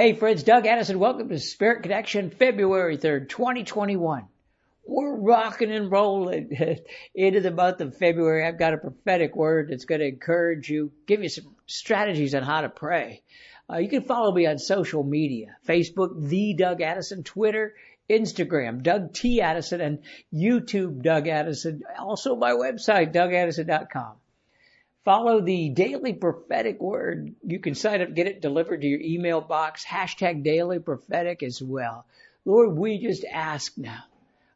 Hey 0.00 0.14
friends, 0.14 0.44
Doug 0.44 0.66
Addison. 0.66 0.98
Welcome 0.98 1.28
to 1.28 1.38
Spirit 1.38 1.82
Connection, 1.82 2.30
February 2.30 2.96
3rd, 2.96 3.28
2021. 3.28 4.28
We're 4.86 5.14
rocking 5.14 5.70
and 5.70 5.92
rolling 5.92 6.56
into 7.14 7.42
the 7.42 7.50
month 7.50 7.82
of 7.82 7.98
February. 7.98 8.46
I've 8.46 8.58
got 8.58 8.72
a 8.72 8.78
prophetic 8.78 9.36
word 9.36 9.68
that's 9.68 9.84
going 9.84 10.00
to 10.00 10.08
encourage 10.08 10.70
you, 10.70 10.90
give 11.04 11.22
you 11.22 11.28
some 11.28 11.54
strategies 11.66 12.34
on 12.34 12.44
how 12.44 12.62
to 12.62 12.70
pray. 12.70 13.22
Uh, 13.70 13.76
you 13.76 13.90
can 13.90 14.04
follow 14.04 14.32
me 14.32 14.46
on 14.46 14.56
social 14.56 15.04
media, 15.04 15.58
Facebook, 15.68 16.30
The 16.30 16.54
Doug 16.54 16.80
Addison, 16.80 17.22
Twitter, 17.22 17.74
Instagram, 18.08 18.82
Doug 18.82 19.12
T. 19.12 19.42
Addison, 19.42 19.82
and 19.82 19.98
YouTube, 20.32 21.02
Doug 21.02 21.28
Addison. 21.28 21.82
Also 21.98 22.36
my 22.36 22.52
website, 22.52 23.12
DougAddison.com. 23.12 24.14
Follow 25.04 25.40
the 25.40 25.70
daily 25.70 26.12
prophetic 26.12 26.80
word. 26.80 27.34
You 27.42 27.58
can 27.58 27.74
sign 27.74 28.02
up, 28.02 28.14
get 28.14 28.26
it 28.26 28.42
delivered 28.42 28.82
to 28.82 28.86
your 28.86 29.00
email 29.00 29.40
box. 29.40 29.84
Hashtag 29.84 30.42
daily 30.42 30.78
prophetic 30.78 31.42
as 31.42 31.62
well. 31.62 32.04
Lord, 32.44 32.76
we 32.76 32.98
just 32.98 33.24
ask 33.24 33.76
now. 33.78 34.04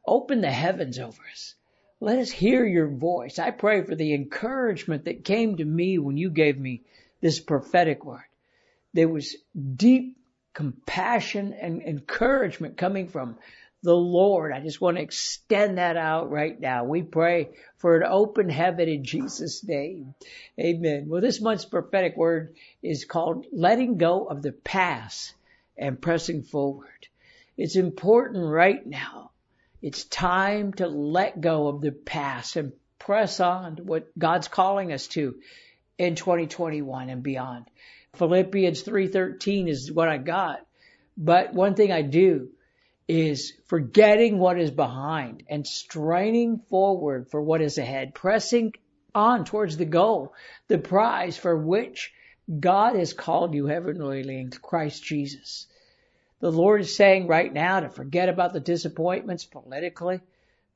Open 0.07 0.43
the 0.43 0.51
heavens 0.51 0.99
over 0.99 1.23
us. 1.33 1.55
Let 2.01 2.19
us 2.19 2.31
hear 2.31 2.67
your 2.67 2.89
voice. 2.89 3.39
I 3.39 3.51
pray 3.51 3.83
for 3.83 3.95
the 3.95 4.13
encouragement 4.13 5.07
that 5.07 5.25
came 5.25 5.57
to 5.57 5.65
me 5.65 5.99
when 5.99 6.19
you 6.19 6.29
gave 6.29 6.59
me 6.59 6.83
this 7.23 7.41
prophetic 7.41 8.05
word. 8.05 8.27
There 8.93 9.09
was 9.09 9.37
deep 9.77 10.19
compassion 10.53 11.55
and 11.55 11.83
encouragement 11.83 12.77
coming 12.77 13.09
from 13.09 13.37
the 13.85 13.95
Lord. 13.95 14.51
I 14.51 14.61
just 14.61 14.81
want 14.81 14.97
to 14.97 15.03
extend 15.03 15.77
that 15.77 15.99
out 15.99 16.31
right 16.31 16.59
now. 16.59 16.85
We 16.85 17.03
pray 17.03 17.51
for 17.77 17.99
an 17.99 18.09
open 18.11 18.49
heaven 18.49 18.89
in 18.89 19.05
Jesus' 19.05 19.63
name. 19.63 20.15
Amen. 20.59 21.05
Well, 21.07 21.21
this 21.21 21.41
month's 21.41 21.67
prophetic 21.67 22.17
word 22.17 22.55
is 22.83 23.05
called 23.05 23.47
letting 23.53 23.99
go 23.99 24.25
of 24.25 24.41
the 24.41 24.53
past 24.53 25.35
and 25.77 26.01
pressing 26.01 26.43
forward. 26.43 26.89
It's 27.59 27.77
important 27.77 28.47
right 28.47 28.85
now. 28.85 29.33
It's 29.83 30.05
time 30.05 30.73
to 30.75 30.89
let 30.89 31.43
go 31.43 31.69
of 31.69 31.83
the 31.83 31.93
past 31.93 32.57
and 32.57 32.73
press 32.99 33.39
on 33.39 33.77
to 33.77 33.83
what 33.83 34.19
God's 34.19 34.49
calling 34.49 34.95
us 34.95 35.09
to 35.09 35.35
in 35.99 36.15
2021 36.15 37.11
and 37.11 37.23
beyond. 37.23 37.67
Philippians 38.15 38.83
3:13 38.83 39.69
is 39.69 39.93
what 39.93 40.09
I 40.09 40.17
got. 40.17 40.67
But 41.19 41.53
one 41.53 41.75
thing 41.75 41.93
I 41.93 42.01
do 42.01 42.49
is 43.07 43.53
forgetting 43.67 44.39
what 44.39 44.59
is 44.59 44.71
behind 44.71 45.43
and 45.49 45.67
straining 45.67 46.59
forward 46.59 47.31
for 47.31 47.41
what 47.41 47.61
is 47.61 47.79
ahead, 47.79 48.15
pressing 48.15 48.73
on 49.15 49.45
towards 49.45 49.77
the 49.77 49.85
goal, 49.85 50.33
the 50.69 50.79
prize 50.79 51.37
for 51.37 51.57
which 51.57 52.13
God 52.61 52.97
has 52.97 53.13
called 53.13 53.55
you 53.55 53.67
heavenly 53.67 54.41
in 54.41 54.51
Christ 54.51 55.03
Jesus. 55.03 55.67
The 56.41 56.51
Lord 56.51 56.83
is 56.83 56.97
saying 56.97 57.27
right 57.27 57.53
now 57.53 57.81
to 57.81 57.89
forget 57.89 58.29
about 58.29 58.53
the 58.53 58.61
disappointments 58.61 59.45
politically, 59.45 60.21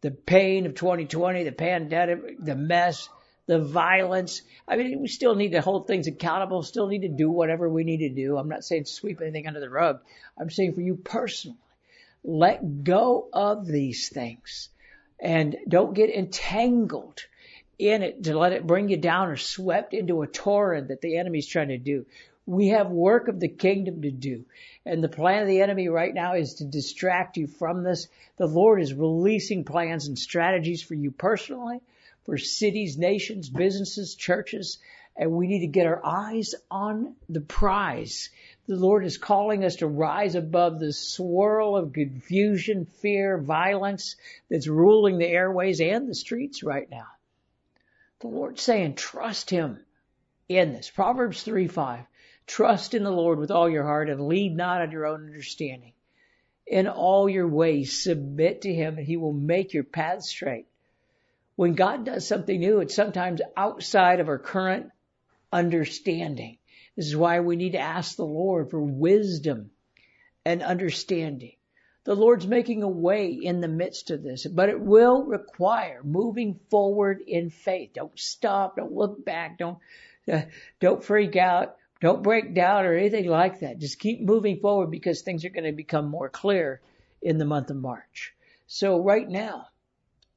the 0.01 0.11
pain 0.11 0.67
of 0.67 0.75
2020, 0.75 1.45
the 1.45 1.53
pandemic, 1.53 2.43
the 2.43 2.55
mess, 2.55 3.09
the 3.47 3.59
violence. 3.59 4.43
I 4.67 4.77
mean, 4.77 5.01
we 5.01 5.09
still 5.09 5.35
need 5.35 5.53
to 5.53 5.61
hold 5.61 5.87
things 5.87 6.07
accountable, 6.07 6.63
still 6.63 6.87
need 6.87 7.03
to 7.03 7.09
do 7.09 7.31
whatever 7.31 7.69
we 7.69 7.85
need 7.85 7.99
to 7.99 8.09
do. 8.11 8.39
I'm 8.39 8.49
not 8.49 8.65
saying 8.65 8.85
sweep 8.85 9.21
anything 9.21 9.47
under 9.47 9.61
the 9.61 9.71
rug. 9.71 10.01
I'm 10.39 10.51
saying 10.51 10.75
for 10.75 10.81
you 10.81 10.95
personally, 10.95 11.59
let 12.25 12.85
go 12.85 13.29
of 13.33 13.67
these 13.67 14.09
things 14.09 14.69
and 15.21 15.57
don't 15.69 15.95
get 15.95 16.11
entangled 16.11 17.21
in 17.79 18.03
it 18.03 18.25
to 18.25 18.37
let 18.37 18.53
it 18.53 18.67
bring 18.67 18.89
you 18.89 18.97
down 18.97 19.29
or 19.29 19.37
swept 19.37 19.95
into 19.95 20.23
a 20.23 20.27
torrent 20.27 20.89
that 20.89 21.01
the 21.01 21.17
enemy's 21.17 21.47
trying 21.47 21.69
to 21.69 21.79
do. 21.79 22.07
We 22.47 22.69
have 22.69 22.91
work 22.91 23.29
of 23.29 23.41
the 23.41 23.49
kingdom 23.49 24.03
to 24.03 24.11
do. 24.11 24.45
And 24.85 25.05
the 25.05 25.09
plan 25.09 25.43
of 25.43 25.49
the 25.49 25.61
enemy 25.61 25.89
right 25.89 26.13
now 26.13 26.35
is 26.35 26.55
to 26.55 26.65
distract 26.65 27.37
you 27.37 27.47
from 27.47 27.83
this. 27.83 28.09
The 28.37 28.47
Lord 28.47 28.81
is 28.81 28.95
releasing 28.95 29.65
plans 29.65 30.09
and 30.09 30.19
strategies 30.19 30.83
for 30.83 30.95
you 30.95 31.11
personally, 31.11 31.81
for 32.25 32.39
cities, 32.39 32.97
nations, 32.97 33.49
businesses, 33.49 34.15
churches, 34.15 34.79
and 35.17 35.33
we 35.33 35.47
need 35.47 35.61
to 35.61 35.67
get 35.67 35.87
our 35.87 36.05
eyes 36.05 36.55
on 36.71 37.17
the 37.29 37.41
prize 37.41 38.31
the 38.69 38.77
Lord 38.77 39.07
is 39.07 39.17
calling 39.17 39.65
us 39.65 39.77
to 39.77 39.87
rise 39.87 40.35
above 40.35 40.79
the 40.79 40.93
swirl 40.93 41.75
of 41.75 41.95
confusion, 41.95 42.85
fear, 42.85 43.39
violence 43.39 44.17
that's 44.51 44.69
ruling 44.69 45.17
the 45.17 45.27
airways 45.27 45.81
and 45.81 46.07
the 46.07 46.15
streets 46.15 46.63
right 46.63 46.89
now. 46.91 47.07
The 48.21 48.29
Lord's 48.29 48.61
saying, 48.61 48.97
trust 48.97 49.49
Him 49.49 49.81
in 50.51 50.75
this. 50.75 50.91
Proverbs 50.91 51.43
3 51.43 51.67
5. 51.67 52.05
Trust 52.47 52.93
in 52.93 53.05
the 53.05 53.11
Lord 53.11 53.39
with 53.39 53.51
all 53.51 53.71
your 53.71 53.85
heart 53.85 54.11
and 54.11 54.29
lead 54.29 54.55
not 54.55 54.83
on 54.83 54.91
your 54.91 55.07
own 55.07 55.25
understanding. 55.25 55.95
In 56.67 56.89
all 56.89 57.27
your 57.27 57.49
ways, 57.49 58.03
submit 58.03 58.63
to 58.63 58.75
Him 58.75 58.99
and 58.99 59.07
He 59.07 59.17
will 59.17 59.33
make 59.33 59.73
your 59.73 59.85
path 59.85 60.25
straight. 60.25 60.67
When 61.57 61.73
God 61.73 62.05
does 62.05 62.27
something 62.27 62.61
new, 62.61 62.81
it's 62.81 62.95
sometimes 62.95 63.41
outside 63.57 64.21
of 64.21 64.29
our 64.29 64.39
current 64.39 64.91
understanding. 65.51 66.59
This 66.99 67.07
is 67.07 67.17
why 67.17 67.39
we 67.39 67.55
need 67.55 67.75
to 67.75 67.79
ask 67.79 68.17
the 68.17 68.27
Lord 68.27 68.71
for 68.71 68.83
wisdom 68.83 69.71
and 70.45 70.65
understanding. 70.65 71.53
The 72.03 72.17
Lord's 72.17 72.45
making 72.45 72.83
a 72.83 72.89
way 72.89 73.31
in 73.31 73.61
the 73.61 73.69
midst 73.69 74.11
of 74.11 74.25
this, 74.25 74.45
but 74.49 74.69
it 74.69 74.81
will 74.81 75.23
require 75.23 76.01
moving 76.03 76.59
forward 76.71 77.21
in 77.25 77.51
faith. 77.51 77.91
Don't 77.95 78.19
stop. 78.19 78.79
Don't 78.79 78.91
look 78.91 79.25
back. 79.25 79.59
Don't, 79.59 79.79
uh, 80.27 80.41
don't 80.81 81.05
freak 81.05 81.37
out. 81.37 81.77
Don't 82.01 82.25
break 82.25 82.53
down 82.53 82.85
or 82.85 82.95
anything 82.95 83.29
like 83.29 83.61
that. 83.61 83.79
Just 83.79 84.01
keep 84.01 84.21
moving 84.21 84.59
forward 84.59 84.91
because 84.91 85.23
things 85.23 85.45
are 85.45 85.51
going 85.51 85.71
to 85.71 85.73
become 85.73 86.09
more 86.09 86.29
clear 86.29 86.81
in 87.23 87.39
the 87.39 87.45
month 87.45 87.71
of 87.71 87.77
March. 87.77 88.35
So 88.67 89.01
right 89.01 89.29
now, 89.29 89.69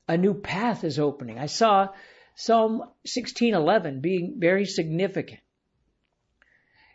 a 0.07 0.15
new 0.15 0.35
path 0.35 0.83
is 0.83 0.99
opening. 0.99 1.39
I 1.39 1.47
saw 1.47 1.87
Psalm 2.35 2.83
16:11 3.07 3.99
being 3.99 4.35
very 4.37 4.67
significant. 4.67 5.39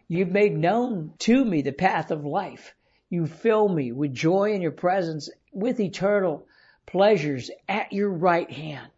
You've 0.09 0.31
made 0.31 0.57
known 0.57 1.15
to 1.19 1.45
me 1.45 1.63
the 1.63 1.73
path 1.73 2.13
of 2.13 2.25
life. 2.25 2.77
You 3.11 3.27
fill 3.27 3.69
me 3.69 3.91
with 3.91 4.15
joy 4.15 4.53
in 4.53 4.63
your 4.63 4.71
presence, 4.71 5.29
with 5.53 5.81
eternal 5.81 6.47
pleasures 6.87 7.51
at 7.69 7.93
your 7.93 8.11
right 8.11 8.49
hand. 8.49 8.89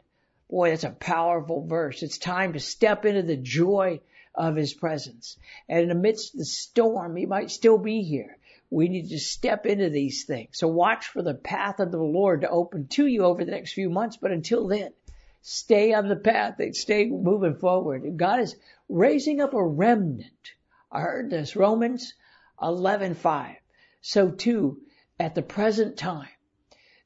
Boy, 0.51 0.69
that's 0.69 0.85
a 0.85 0.91
powerful 0.91 1.67
verse. 1.67 2.03
It's 2.03 2.19
time 2.19 2.53
to 2.53 2.61
step 2.61 3.07
into 3.07 3.23
the 3.23 3.39
joy 3.39 4.01
of 4.35 4.57
his 4.57 4.75
presence. 4.75 5.39
And 5.67 5.91
amidst 5.91 6.37
the 6.37 6.45
storm, 6.45 7.17
he 7.17 7.25
might 7.25 7.51
still 7.51 7.79
be 7.79 8.03
here. 8.03 8.37
We 8.69 8.89
need 8.89 9.09
to 9.09 9.19
step 9.19 9.65
into 9.65 9.89
these 9.89 10.25
things. 10.25 10.59
So 10.59 10.69
watch 10.69 11.07
for 11.07 11.23
the 11.23 11.33
path 11.33 11.81
of 11.81 11.91
the 11.91 11.97
Lord 11.97 12.43
to 12.43 12.51
open 12.51 12.87
to 12.89 13.07
you 13.07 13.25
over 13.25 13.47
the 13.47 13.51
next 13.53 13.73
few 13.73 13.89
months. 13.89 14.19
But 14.19 14.33
until 14.33 14.69
then, 14.69 14.93
stay 15.41 15.95
on 15.95 16.09
the 16.09 16.17
path. 16.17 16.61
Stay 16.73 17.07
moving 17.07 17.55
forward. 17.55 18.19
God 18.19 18.41
is 18.41 18.57
raising 18.91 19.41
up 19.41 19.55
a 19.55 19.67
remnant 19.67 20.53
I 20.91 21.03
heard 21.03 21.29
this. 21.29 21.55
Romans 21.55 22.15
11:5. 22.63 23.57
So 24.01 24.31
too, 24.31 24.81
at 25.21 25.35
the 25.35 25.43
present 25.43 25.99
time, 25.99 26.29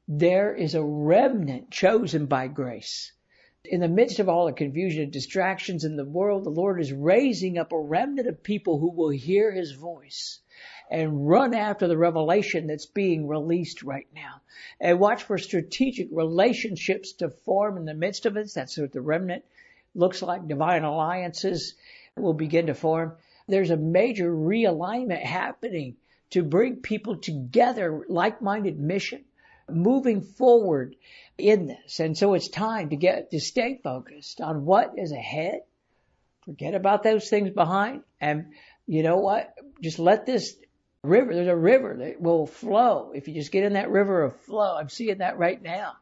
there 0.06 0.54
is 0.54 0.74
a 0.74 0.84
remnant 0.84 1.70
chosen 1.70 2.26
by 2.26 2.46
grace. 2.46 3.12
In 3.64 3.80
the 3.80 3.88
midst 3.88 4.20
of 4.20 4.28
all 4.28 4.46
the 4.46 4.52
confusion 4.52 5.02
and 5.02 5.12
distractions 5.12 5.84
in 5.84 5.96
the 5.96 6.04
world, 6.04 6.44
the 6.44 6.50
Lord 6.50 6.80
is 6.80 6.92
raising 6.92 7.58
up 7.58 7.72
a 7.72 7.78
remnant 7.78 8.28
of 8.28 8.42
people 8.42 8.78
who 8.78 8.90
will 8.90 9.08
hear 9.08 9.50
His 9.50 9.72
voice 9.72 10.40
and 10.90 11.28
run 11.28 11.54
after 11.54 11.88
the 11.88 11.96
revelation 11.96 12.66
that's 12.66 12.86
being 12.86 13.26
released 13.26 13.82
right 13.82 14.06
now. 14.14 14.42
And 14.78 15.00
watch 15.00 15.24
for 15.24 15.38
strategic 15.38 16.08
relationships 16.12 17.12
to 17.14 17.30
form 17.30 17.76
in 17.76 17.84
the 17.84 17.94
midst 17.94 18.26
of 18.26 18.36
it. 18.36 18.52
That's 18.54 18.78
what 18.78 18.92
the 18.92 19.00
remnant 19.00 19.44
looks 19.94 20.22
like. 20.22 20.46
Divine 20.46 20.84
alliances 20.84 21.74
will 22.16 22.34
begin 22.34 22.66
to 22.66 22.74
form 22.74 23.16
there's 23.48 23.70
a 23.70 23.76
major 23.76 24.30
realignment 24.30 25.22
happening 25.22 25.96
to 26.30 26.42
bring 26.42 26.76
people 26.76 27.16
together, 27.16 28.04
like-minded 28.08 28.78
mission, 28.78 29.24
moving 29.70 30.22
forward 30.22 30.96
in 31.38 31.66
this. 31.66 32.00
And 32.00 32.16
so 32.16 32.34
it's 32.34 32.48
time 32.48 32.90
to 32.90 32.96
get, 32.96 33.30
to 33.30 33.40
stay 33.40 33.80
focused 33.82 34.40
on 34.40 34.64
what 34.64 34.94
is 34.96 35.12
ahead. 35.12 35.60
Forget 36.44 36.74
about 36.74 37.02
those 37.02 37.28
things 37.28 37.50
behind. 37.50 38.02
And 38.20 38.52
you 38.86 39.02
know 39.02 39.18
what? 39.18 39.54
Just 39.82 39.98
let 39.98 40.26
this 40.26 40.56
river. 41.02 41.34
There's 41.34 41.48
a 41.48 41.56
river 41.56 41.96
that 41.98 42.20
will 42.20 42.46
flow. 42.46 43.12
If 43.14 43.28
you 43.28 43.34
just 43.34 43.52
get 43.52 43.64
in 43.64 43.74
that 43.74 43.90
river 43.90 44.22
of 44.22 44.40
flow, 44.40 44.76
I'm 44.76 44.88
seeing 44.88 45.18
that 45.18 45.38
right 45.38 45.60
now. 45.60 45.92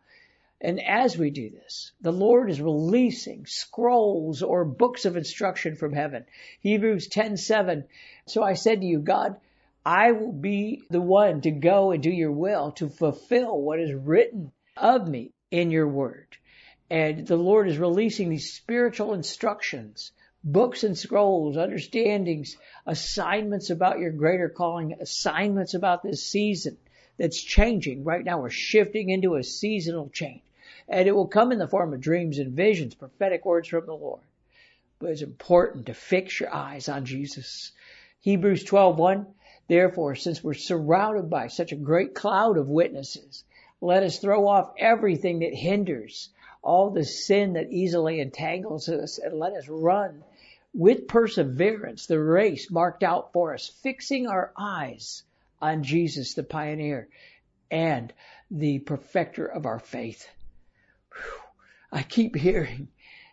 And 0.62 0.78
as 0.78 1.16
we 1.16 1.30
do 1.30 1.48
this, 1.48 1.92
the 2.02 2.12
Lord 2.12 2.50
is 2.50 2.60
releasing 2.60 3.46
scrolls 3.46 4.42
or 4.42 4.66
books 4.66 5.06
of 5.06 5.16
instruction 5.16 5.74
from 5.74 5.94
heaven. 5.94 6.26
Hebrews 6.60 7.08
10:7. 7.08 7.84
So 8.26 8.42
I 8.42 8.52
said 8.52 8.82
to 8.82 8.86
you, 8.86 8.98
God, 8.98 9.36
I 9.86 10.12
will 10.12 10.32
be 10.32 10.82
the 10.90 11.00
one 11.00 11.40
to 11.42 11.50
go 11.50 11.92
and 11.92 12.02
do 12.02 12.10
your 12.10 12.32
will 12.32 12.72
to 12.72 12.90
fulfill 12.90 13.58
what 13.58 13.80
is 13.80 13.94
written 13.94 14.52
of 14.76 15.08
me 15.08 15.32
in 15.50 15.70
your 15.70 15.88
word. 15.88 16.36
And 16.90 17.26
the 17.26 17.38
Lord 17.38 17.66
is 17.66 17.78
releasing 17.78 18.28
these 18.28 18.52
spiritual 18.52 19.14
instructions, 19.14 20.12
books 20.44 20.84
and 20.84 20.98
scrolls, 20.98 21.56
understandings, 21.56 22.58
assignments 22.84 23.70
about 23.70 23.98
your 23.98 24.12
greater 24.12 24.50
calling, 24.50 24.92
assignments 25.00 25.72
about 25.72 26.02
this 26.02 26.22
season 26.22 26.76
that's 27.16 27.42
changing. 27.42 28.04
Right 28.04 28.24
now 28.24 28.42
we're 28.42 28.50
shifting 28.50 29.08
into 29.08 29.36
a 29.36 29.42
seasonal 29.42 30.10
change. 30.10 30.42
And 30.88 31.08
it 31.08 31.14
will 31.14 31.28
come 31.28 31.52
in 31.52 31.58
the 31.58 31.68
form 31.68 31.92
of 31.92 32.00
dreams 32.00 32.38
and 32.38 32.52
visions, 32.52 32.94
prophetic 32.94 33.44
words 33.44 33.68
from 33.68 33.86
the 33.86 33.94
Lord. 33.94 34.22
But 34.98 35.10
it's 35.10 35.22
important 35.22 35.86
to 35.86 35.94
fix 35.94 36.40
your 36.40 36.54
eyes 36.54 36.88
on 36.88 37.04
Jesus. 37.04 37.72
Hebrews 38.20 38.64
12:1 38.64 39.26
Therefore, 39.68 40.16
since 40.16 40.42
we're 40.42 40.54
surrounded 40.54 41.30
by 41.30 41.46
such 41.46 41.70
a 41.70 41.76
great 41.76 42.12
cloud 42.14 42.58
of 42.58 42.68
witnesses, 42.68 43.44
let 43.80 44.02
us 44.02 44.18
throw 44.18 44.48
off 44.48 44.74
everything 44.76 45.38
that 45.38 45.54
hinders, 45.54 46.30
all 46.60 46.90
the 46.90 47.04
sin 47.04 47.52
that 47.52 47.70
easily 47.70 48.18
entangles 48.18 48.88
us, 48.88 49.18
and 49.18 49.38
let 49.38 49.52
us 49.52 49.68
run 49.68 50.24
with 50.74 51.08
perseverance 51.08 52.06
the 52.06 52.18
race 52.18 52.70
marked 52.70 53.02
out 53.02 53.32
for 53.32 53.54
us, 53.54 53.68
fixing 53.68 54.26
our 54.26 54.52
eyes 54.56 55.22
on 55.62 55.82
Jesus, 55.82 56.34
the 56.34 56.42
pioneer 56.42 57.08
and 57.70 58.12
the 58.50 58.80
perfecter 58.80 59.46
of 59.46 59.66
our 59.66 59.78
faith. 59.78 60.28
I 61.92 62.02
keep 62.02 62.36
hearing 62.36 62.88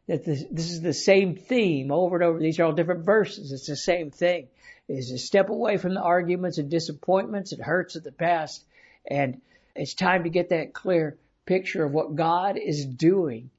that 0.07 0.25
this, 0.25 0.43
this 0.49 0.71
is 0.71 0.81
the 0.81 0.93
same 0.93 1.35
theme 1.35 1.91
over 1.91 2.15
and 2.15 2.23
over. 2.23 2.39
These 2.39 2.59
are 2.59 2.65
all 2.65 2.73
different 2.73 3.05
verses. 3.05 3.51
It's 3.51 3.67
the 3.67 3.75
same 3.75 4.11
thing 4.11 4.47
is 4.87 5.09
to 5.09 5.17
step 5.17 5.49
away 5.49 5.77
from 5.77 5.93
the 5.93 6.01
arguments 6.01 6.57
and 6.57 6.69
disappointments 6.69 7.51
and 7.51 7.61
hurts 7.61 7.95
of 7.95 8.03
the 8.03 8.11
past. 8.11 8.63
And 9.09 9.41
it's 9.75 9.93
time 9.93 10.23
to 10.23 10.29
get 10.29 10.49
that 10.49 10.73
clear 10.73 11.17
picture 11.45 11.83
of 11.83 11.91
what 11.91 12.15
God 12.15 12.57
is 12.57 12.85
doing 12.85 13.49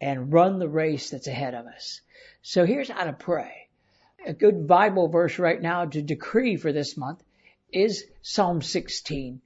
and 0.00 0.32
run 0.32 0.58
the 0.58 0.68
race 0.68 1.10
that's 1.10 1.26
ahead 1.26 1.54
of 1.54 1.66
us. 1.66 2.00
So 2.42 2.66
here's 2.66 2.90
how 2.90 3.04
to 3.04 3.12
pray. 3.12 3.68
A 4.26 4.34
good 4.34 4.66
Bible 4.66 5.08
verse 5.08 5.38
right 5.38 5.60
now 5.60 5.86
to 5.86 6.02
decree 6.02 6.56
for 6.56 6.72
this 6.72 6.96
month 6.96 7.22
is 7.72 8.04
Psalm 8.22 8.62
16 8.62 9.40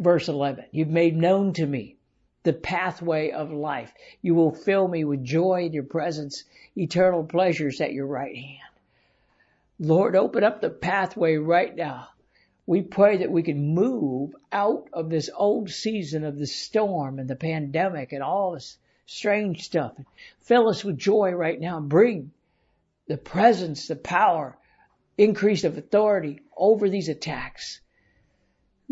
verse 0.00 0.28
11. 0.28 0.64
You've 0.72 0.88
made 0.88 1.16
known 1.16 1.52
to 1.54 1.66
me 1.66 1.96
the 2.42 2.52
pathway 2.52 3.30
of 3.30 3.52
life. 3.52 3.92
You 4.20 4.34
will 4.34 4.54
fill 4.54 4.88
me 4.88 5.04
with 5.04 5.24
joy 5.24 5.66
in 5.66 5.72
your 5.72 5.84
presence, 5.84 6.44
eternal 6.76 7.24
pleasures 7.24 7.80
at 7.80 7.92
your 7.92 8.06
right 8.06 8.36
hand. 8.36 8.58
Lord, 9.78 10.16
open 10.16 10.44
up 10.44 10.60
the 10.60 10.70
pathway 10.70 11.36
right 11.36 11.74
now. 11.74 12.08
We 12.66 12.82
pray 12.82 13.18
that 13.18 13.30
we 13.30 13.42
can 13.42 13.74
move 13.74 14.34
out 14.52 14.88
of 14.92 15.10
this 15.10 15.28
old 15.34 15.70
season 15.70 16.24
of 16.24 16.38
the 16.38 16.46
storm 16.46 17.18
and 17.18 17.28
the 17.28 17.36
pandemic 17.36 18.12
and 18.12 18.22
all 18.22 18.52
this 18.52 18.78
strange 19.06 19.64
stuff. 19.64 19.92
Fill 20.40 20.68
us 20.68 20.84
with 20.84 20.98
joy 20.98 21.32
right 21.32 21.60
now 21.60 21.80
bring 21.80 22.32
the 23.08 23.16
presence, 23.16 23.88
the 23.88 23.96
power, 23.96 24.56
increase 25.18 25.64
of 25.64 25.76
authority 25.76 26.40
over 26.56 26.88
these 26.88 27.08
attacks. 27.08 27.80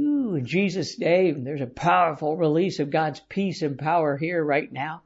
Ooh, 0.01 0.35
in 0.35 0.47
Jesus' 0.47 0.99
name, 0.99 1.45
there's 1.45 1.61
a 1.61 1.67
powerful 1.67 2.35
release 2.35 2.79
of 2.79 2.91
God's 2.91 3.21
peace 3.21 3.61
and 3.61 3.79
power 3.79 4.17
here 4.17 4.43
right 4.43 4.73
now. 4.73 5.03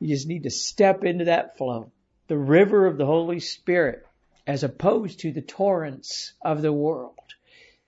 You 0.00 0.08
just 0.08 0.28
need 0.28 0.42
to 0.42 0.50
step 0.50 1.02
into 1.02 1.26
that 1.26 1.56
flow. 1.56 1.90
The 2.28 2.36
river 2.36 2.86
of 2.86 2.98
the 2.98 3.06
Holy 3.06 3.40
Spirit 3.40 4.06
as 4.46 4.62
opposed 4.62 5.20
to 5.20 5.32
the 5.32 5.40
torrents 5.40 6.34
of 6.42 6.60
the 6.60 6.72
world. 6.72 7.18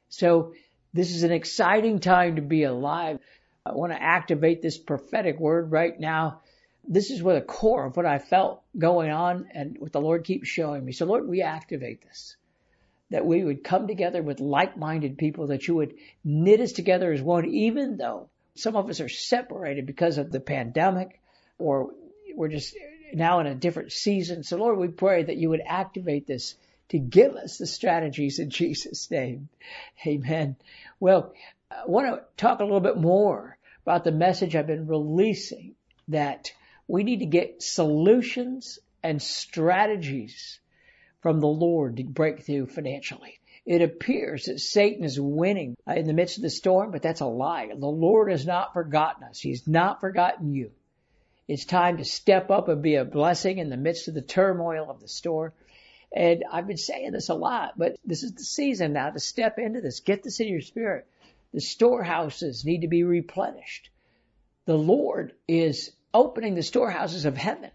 So 0.08 0.54
this 0.94 1.14
is 1.14 1.24
an 1.24 1.32
exciting 1.32 2.00
time 2.00 2.36
to 2.36 2.42
be 2.42 2.62
alive. 2.62 3.18
I 3.66 3.72
want 3.72 3.92
to 3.92 4.02
activate 4.02 4.62
this 4.62 4.78
prophetic 4.78 5.38
word 5.38 5.70
right 5.70 5.98
now. 5.98 6.40
This 6.88 7.10
is 7.10 7.22
what 7.22 7.34
the 7.34 7.42
core 7.42 7.84
of 7.84 7.96
what 7.98 8.06
I 8.06 8.18
felt 8.18 8.62
going 8.78 9.10
on 9.10 9.48
and 9.52 9.76
what 9.78 9.92
the 9.92 10.00
Lord 10.00 10.24
keeps 10.24 10.48
showing 10.48 10.84
me. 10.84 10.92
So 10.92 11.04
Lord, 11.04 11.28
we 11.28 11.42
activate 11.42 12.02
this. 12.02 12.36
That 13.10 13.24
we 13.24 13.44
would 13.44 13.62
come 13.62 13.86
together 13.86 14.22
with 14.22 14.40
like-minded 14.40 15.16
people, 15.16 15.48
that 15.48 15.68
you 15.68 15.76
would 15.76 15.94
knit 16.24 16.60
us 16.60 16.72
together 16.72 17.12
as 17.12 17.22
one, 17.22 17.46
even 17.46 17.96
though 17.96 18.28
some 18.56 18.74
of 18.74 18.88
us 18.88 19.00
are 19.00 19.08
separated 19.08 19.86
because 19.86 20.18
of 20.18 20.32
the 20.32 20.40
pandemic 20.40 21.20
or 21.58 21.92
we're 22.34 22.48
just 22.48 22.76
now 23.12 23.40
in 23.40 23.46
a 23.46 23.54
different 23.54 23.92
season. 23.92 24.42
So 24.42 24.56
Lord, 24.56 24.78
we 24.78 24.88
pray 24.88 25.22
that 25.22 25.36
you 25.36 25.50
would 25.50 25.62
activate 25.64 26.26
this 26.26 26.56
to 26.88 26.98
give 26.98 27.34
us 27.34 27.58
the 27.58 27.66
strategies 27.66 28.38
in 28.38 28.50
Jesus' 28.60 29.10
name. 29.10 29.48
Amen. 30.06 30.56
Well, 31.00 31.34
I 31.70 31.86
want 31.86 32.06
to 32.06 32.24
talk 32.36 32.60
a 32.60 32.64
little 32.64 32.80
bit 32.80 32.96
more 32.96 33.56
about 33.84 34.04
the 34.04 34.12
message 34.12 34.56
I've 34.56 34.66
been 34.66 34.86
releasing 34.86 35.74
that 36.08 36.52
we 36.88 37.04
need 37.04 37.20
to 37.20 37.26
get 37.26 37.62
solutions 37.62 38.78
and 39.02 39.20
strategies 39.20 40.60
from 41.20 41.40
the 41.40 41.46
Lord 41.46 41.96
to 41.96 42.04
break 42.04 42.42
through 42.42 42.66
financially. 42.66 43.38
It 43.64 43.82
appears 43.82 44.44
that 44.44 44.60
Satan 44.60 45.04
is 45.04 45.20
winning 45.20 45.76
in 45.88 46.06
the 46.06 46.12
midst 46.12 46.36
of 46.36 46.42
the 46.42 46.50
storm, 46.50 46.92
but 46.92 47.02
that's 47.02 47.20
a 47.20 47.26
lie. 47.26 47.66
The 47.66 47.86
Lord 47.86 48.30
has 48.30 48.46
not 48.46 48.72
forgotten 48.72 49.24
us. 49.24 49.40
He's 49.40 49.66
not 49.66 50.00
forgotten 50.00 50.52
you. 50.52 50.70
It's 51.48 51.64
time 51.64 51.96
to 51.98 52.04
step 52.04 52.50
up 52.50 52.68
and 52.68 52.82
be 52.82 52.94
a 52.94 53.04
blessing 53.04 53.58
in 53.58 53.70
the 53.70 53.76
midst 53.76 54.08
of 54.08 54.14
the 54.14 54.22
turmoil 54.22 54.90
of 54.90 55.00
the 55.00 55.08
storm. 55.08 55.52
And 56.12 56.44
I've 56.50 56.66
been 56.66 56.76
saying 56.76 57.12
this 57.12 57.28
a 57.28 57.34
lot, 57.34 57.76
but 57.76 57.96
this 58.04 58.22
is 58.22 58.32
the 58.32 58.44
season 58.44 58.92
now 58.92 59.10
to 59.10 59.20
step 59.20 59.58
into 59.58 59.80
this. 59.80 60.00
Get 60.00 60.22
this 60.22 60.40
in 60.40 60.48
your 60.48 60.60
spirit. 60.60 61.06
The 61.52 61.60
storehouses 61.60 62.64
need 62.64 62.82
to 62.82 62.88
be 62.88 63.02
replenished. 63.02 63.90
The 64.64 64.78
Lord 64.78 65.32
is 65.48 65.92
opening 66.12 66.54
the 66.54 66.62
storehouses 66.62 67.24
of 67.24 67.36
heaven. 67.36 67.70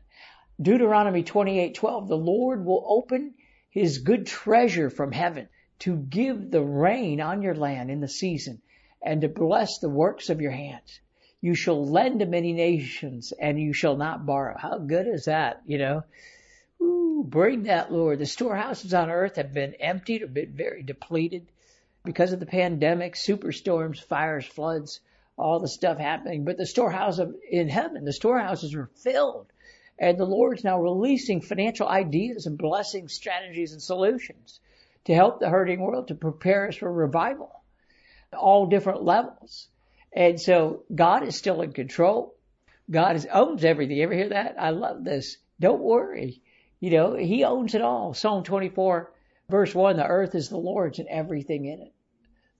Deuteronomy 0.59 1.23
28:12, 1.23 2.07
the 2.07 2.17
Lord 2.17 2.65
will 2.65 2.83
open 2.87 3.35
his 3.69 3.99
good 3.99 4.25
treasure 4.25 4.89
from 4.89 5.11
heaven 5.11 5.47
to 5.79 5.97
give 5.97 6.51
the 6.51 6.63
rain 6.63 7.21
on 7.21 7.41
your 7.41 7.55
land 7.55 7.91
in 7.91 8.01
the 8.01 8.07
season 8.07 8.61
and 9.01 9.21
to 9.21 9.29
bless 9.29 9.79
the 9.79 9.89
works 9.89 10.29
of 10.29 10.41
your 10.41 10.51
hands. 10.51 10.99
You 11.39 11.55
shall 11.55 11.85
lend 11.85 12.19
to 12.19 12.25
many 12.25 12.53
nations 12.53 13.31
and 13.31 13.59
you 13.59 13.73
shall 13.73 13.97
not 13.97 14.25
borrow. 14.25 14.57
How 14.57 14.77
good 14.77 15.07
is 15.07 15.25
that? 15.25 15.61
You 15.65 15.79
know, 15.79 16.03
Ooh, 16.81 17.23
bring 17.27 17.63
that, 17.63 17.91
Lord. 17.91 18.19
The 18.19 18.25
storehouses 18.25 18.93
on 18.93 19.09
earth 19.09 19.35
have 19.35 19.53
been 19.53 19.75
emptied 19.75 20.23
or 20.23 20.27
been 20.27 20.53
very 20.53 20.81
depleted 20.83 21.47
because 22.03 22.33
of 22.33 22.39
the 22.39 22.45
pandemic, 22.45 23.15
superstorms, 23.15 23.99
fires, 23.99 24.45
floods, 24.45 24.99
all 25.37 25.59
the 25.59 25.67
stuff 25.67 25.97
happening. 25.97 26.43
But 26.43 26.57
the 26.57 26.65
storehouse 26.65 27.19
of, 27.19 27.35
in 27.49 27.69
heaven, 27.69 28.05
the 28.05 28.13
storehouses 28.13 28.73
are 28.73 28.89
filled. 28.95 29.50
And 30.01 30.17
the 30.17 30.25
Lord's 30.25 30.63
now 30.63 30.81
releasing 30.81 31.41
financial 31.41 31.87
ideas 31.87 32.47
and 32.47 32.57
blessing 32.57 33.07
strategies 33.07 33.71
and 33.71 33.81
solutions 33.81 34.59
to 35.05 35.13
help 35.13 35.39
the 35.39 35.47
hurting 35.47 35.79
world 35.79 36.07
to 36.07 36.15
prepare 36.15 36.67
us 36.67 36.75
for 36.75 36.91
revival. 36.91 37.61
All 38.33 38.65
different 38.65 39.03
levels. 39.03 39.67
And 40.11 40.41
so 40.41 40.85
God 40.93 41.23
is 41.23 41.35
still 41.35 41.61
in 41.61 41.71
control. 41.71 42.33
God 42.89 43.15
is, 43.15 43.27
owns 43.31 43.63
everything. 43.63 43.97
You 43.97 44.03
ever 44.03 44.15
hear 44.15 44.29
that? 44.29 44.55
I 44.57 44.71
love 44.71 45.03
this. 45.03 45.37
Don't 45.59 45.81
worry. 45.81 46.41
You 46.79 46.89
know, 46.89 47.13
He 47.13 47.43
owns 47.43 47.75
it 47.75 47.81
all. 47.83 48.15
Psalm 48.15 48.43
24 48.43 49.13
verse 49.49 49.75
1, 49.75 49.97
the 49.97 50.07
earth 50.07 50.33
is 50.33 50.49
the 50.49 50.57
Lord's 50.57 50.97
and 50.97 51.09
everything 51.09 51.65
in 51.65 51.79
it. 51.79 51.93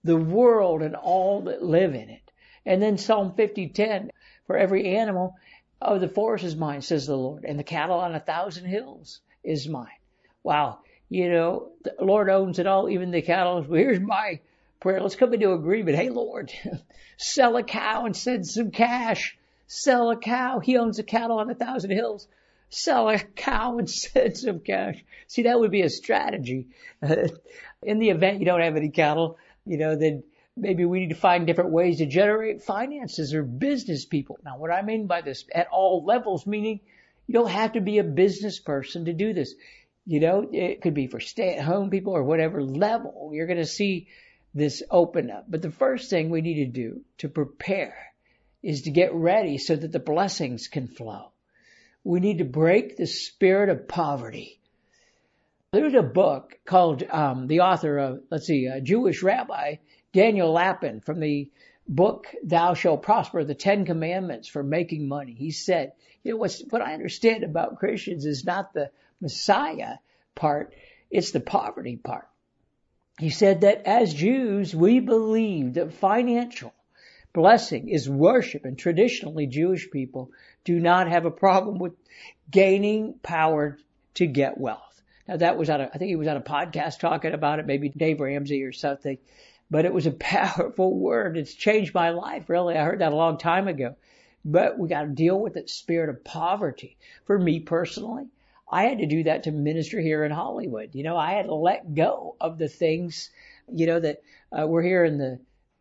The 0.04 0.16
world 0.16 0.82
and 0.82 0.94
all 0.94 1.42
that 1.42 1.64
live 1.64 1.94
in 1.94 2.08
it. 2.08 2.30
And 2.64 2.80
then 2.80 2.98
Psalm 2.98 3.32
50:10, 3.32 4.10
for 4.46 4.56
every 4.56 4.94
animal 4.94 5.34
of 5.82 6.00
the 6.00 6.08
forest 6.08 6.44
is 6.44 6.56
mine, 6.56 6.82
says 6.82 7.06
the 7.06 7.16
Lord, 7.16 7.44
and 7.44 7.58
the 7.58 7.64
cattle 7.64 7.98
on 7.98 8.14
a 8.14 8.20
thousand 8.20 8.66
hills 8.66 9.20
is 9.44 9.68
mine. 9.68 9.88
Wow. 10.42 10.78
You 11.08 11.30
know, 11.30 11.72
the 11.82 11.94
Lord 12.00 12.30
owns 12.30 12.58
it 12.58 12.66
all, 12.66 12.88
even 12.88 13.10
the 13.10 13.22
cattle. 13.22 13.62
Well, 13.62 13.78
here's 13.78 14.00
my 14.00 14.40
prayer. 14.80 15.00
Let's 15.00 15.16
come 15.16 15.34
into 15.34 15.52
agreement. 15.52 15.96
Hey, 15.96 16.08
Lord, 16.08 16.52
sell 17.18 17.56
a 17.56 17.62
cow 17.62 18.06
and 18.06 18.16
send 18.16 18.46
some 18.46 18.70
cash. 18.70 19.36
Sell 19.66 20.10
a 20.10 20.16
cow. 20.16 20.60
He 20.60 20.76
owns 20.76 20.96
the 20.96 21.02
cattle 21.02 21.38
on 21.38 21.50
a 21.50 21.54
thousand 21.54 21.90
hills. 21.90 22.28
Sell 22.70 23.08
a 23.08 23.18
cow 23.18 23.78
and 23.78 23.88
send 23.90 24.36
some 24.36 24.60
cash. 24.60 25.04
See, 25.26 25.42
that 25.42 25.58
would 25.58 25.70
be 25.70 25.82
a 25.82 25.90
strategy. 25.90 26.68
In 27.82 27.98
the 27.98 28.10
event 28.10 28.40
you 28.40 28.46
don't 28.46 28.60
have 28.60 28.76
any 28.76 28.90
cattle, 28.90 29.38
you 29.66 29.76
know, 29.76 29.96
then 29.96 30.22
maybe 30.56 30.84
we 30.84 31.00
need 31.00 31.10
to 31.10 31.14
find 31.14 31.46
different 31.46 31.70
ways 31.70 31.98
to 31.98 32.06
generate 32.06 32.62
finances 32.62 33.34
or 33.34 33.42
business 33.42 34.04
people. 34.04 34.38
Now, 34.44 34.58
what 34.58 34.70
I 34.70 34.82
mean 34.82 35.06
by 35.06 35.22
this 35.22 35.44
at 35.54 35.68
all 35.68 36.04
levels, 36.04 36.46
meaning 36.46 36.80
you 37.26 37.34
don't 37.34 37.50
have 37.50 37.72
to 37.72 37.80
be 37.80 37.98
a 37.98 38.04
business 38.04 38.58
person 38.58 39.06
to 39.06 39.12
do 39.12 39.32
this. 39.32 39.54
You 40.04 40.20
know, 40.20 40.48
it 40.52 40.82
could 40.82 40.94
be 40.94 41.06
for 41.06 41.20
stay 41.20 41.54
at 41.54 41.64
home 41.64 41.90
people 41.90 42.12
or 42.14 42.24
whatever 42.24 42.62
level. 42.62 43.30
You're 43.32 43.46
going 43.46 43.58
to 43.58 43.66
see 43.66 44.08
this 44.54 44.82
open 44.90 45.30
up. 45.30 45.46
But 45.48 45.62
the 45.62 45.70
first 45.70 46.10
thing 46.10 46.28
we 46.28 46.42
need 46.42 46.64
to 46.64 46.70
do 46.70 47.00
to 47.18 47.28
prepare 47.28 47.96
is 48.62 48.82
to 48.82 48.90
get 48.90 49.14
ready 49.14 49.58
so 49.58 49.74
that 49.74 49.92
the 49.92 49.98
blessings 49.98 50.68
can 50.68 50.86
flow. 50.86 51.32
We 52.04 52.20
need 52.20 52.38
to 52.38 52.44
break 52.44 52.96
the 52.96 53.06
spirit 53.06 53.68
of 53.68 53.88
poverty. 53.88 54.58
There's 55.72 55.94
a 55.94 56.02
book 56.02 56.58
called, 56.66 57.02
um, 57.08 57.46
the 57.46 57.60
author 57.60 57.96
of, 57.96 58.20
let's 58.30 58.46
see, 58.46 58.66
a 58.66 58.80
Jewish 58.80 59.22
rabbi, 59.22 59.76
Daniel 60.12 60.52
Lapin, 60.52 61.00
from 61.00 61.20
the 61.20 61.50
book 61.88 62.26
Thou 62.44 62.74
Shalt 62.74 63.02
Prosper, 63.02 63.44
the 63.44 63.54
Ten 63.54 63.84
Commandments 63.84 64.48
for 64.48 64.62
Making 64.62 65.08
Money. 65.08 65.32
He 65.32 65.50
said, 65.50 65.92
you 66.22 66.32
know, 66.32 66.36
what's, 66.36 66.62
what 66.70 66.82
I 66.82 66.94
understand 66.94 67.44
about 67.44 67.78
Christians 67.78 68.24
is 68.24 68.44
not 68.44 68.72
the 68.72 68.90
Messiah 69.20 69.96
part, 70.34 70.74
it's 71.10 71.32
the 71.32 71.40
poverty 71.40 71.96
part. 71.96 72.28
He 73.18 73.30
said 73.30 73.62
that 73.62 73.86
as 73.86 74.14
Jews, 74.14 74.74
we 74.74 75.00
believe 75.00 75.74
that 75.74 75.92
financial 75.92 76.72
blessing 77.32 77.88
is 77.88 78.08
worship 78.08 78.64
and 78.64 78.78
traditionally 78.78 79.46
Jewish 79.46 79.90
people 79.90 80.30
do 80.64 80.78
not 80.78 81.08
have 81.08 81.24
a 81.24 81.30
problem 81.30 81.78
with 81.78 81.92
gaining 82.50 83.14
power 83.22 83.78
to 84.14 84.26
get 84.26 84.58
wealth. 84.58 85.02
Now 85.28 85.36
that 85.36 85.56
was 85.56 85.70
on 85.70 85.80
a, 85.80 85.84
I 85.84 85.98
think 85.98 86.08
he 86.08 86.16
was 86.16 86.28
on 86.28 86.36
a 86.36 86.42
podcast 86.42 86.98
talking 87.00 87.32
about 87.32 87.58
it, 87.58 87.66
maybe 87.66 87.88
Dave 87.88 88.20
Ramsey 88.20 88.62
or 88.64 88.72
something, 88.72 89.18
but 89.72 89.86
it 89.86 89.94
was 89.94 90.06
a 90.06 90.10
powerful 90.36 90.94
word. 90.96 91.38
It's 91.38 91.54
changed 91.54 91.94
my 91.94 92.10
life, 92.10 92.48
really. 92.48 92.76
I 92.76 92.84
heard 92.84 93.00
that 93.00 93.12
a 93.12 93.16
long 93.16 93.38
time 93.38 93.66
ago. 93.66 93.96
But 94.44 94.78
we 94.78 94.88
got 94.88 95.02
to 95.02 95.08
deal 95.08 95.40
with 95.40 95.54
that 95.54 95.70
spirit 95.70 96.10
of 96.10 96.24
poverty. 96.24 96.98
For 97.26 97.38
me 97.38 97.60
personally, 97.60 98.26
I 98.70 98.84
had 98.84 98.98
to 98.98 99.06
do 99.06 99.24
that 99.24 99.44
to 99.44 99.50
minister 99.50 100.00
here 100.00 100.24
in 100.24 100.30
Hollywood. 100.30 100.90
You 100.94 101.04
know, 101.04 101.16
I 101.16 101.32
had 101.32 101.46
to 101.46 101.54
let 101.54 101.94
go 101.94 102.36
of 102.40 102.58
the 102.58 102.68
things, 102.68 103.30
you 103.72 103.86
know, 103.86 104.00
that 104.00 104.22
uh, 104.52 104.66
we're 104.66 104.82
here 104.82 105.04
in 105.04 105.18
the 105.18 105.40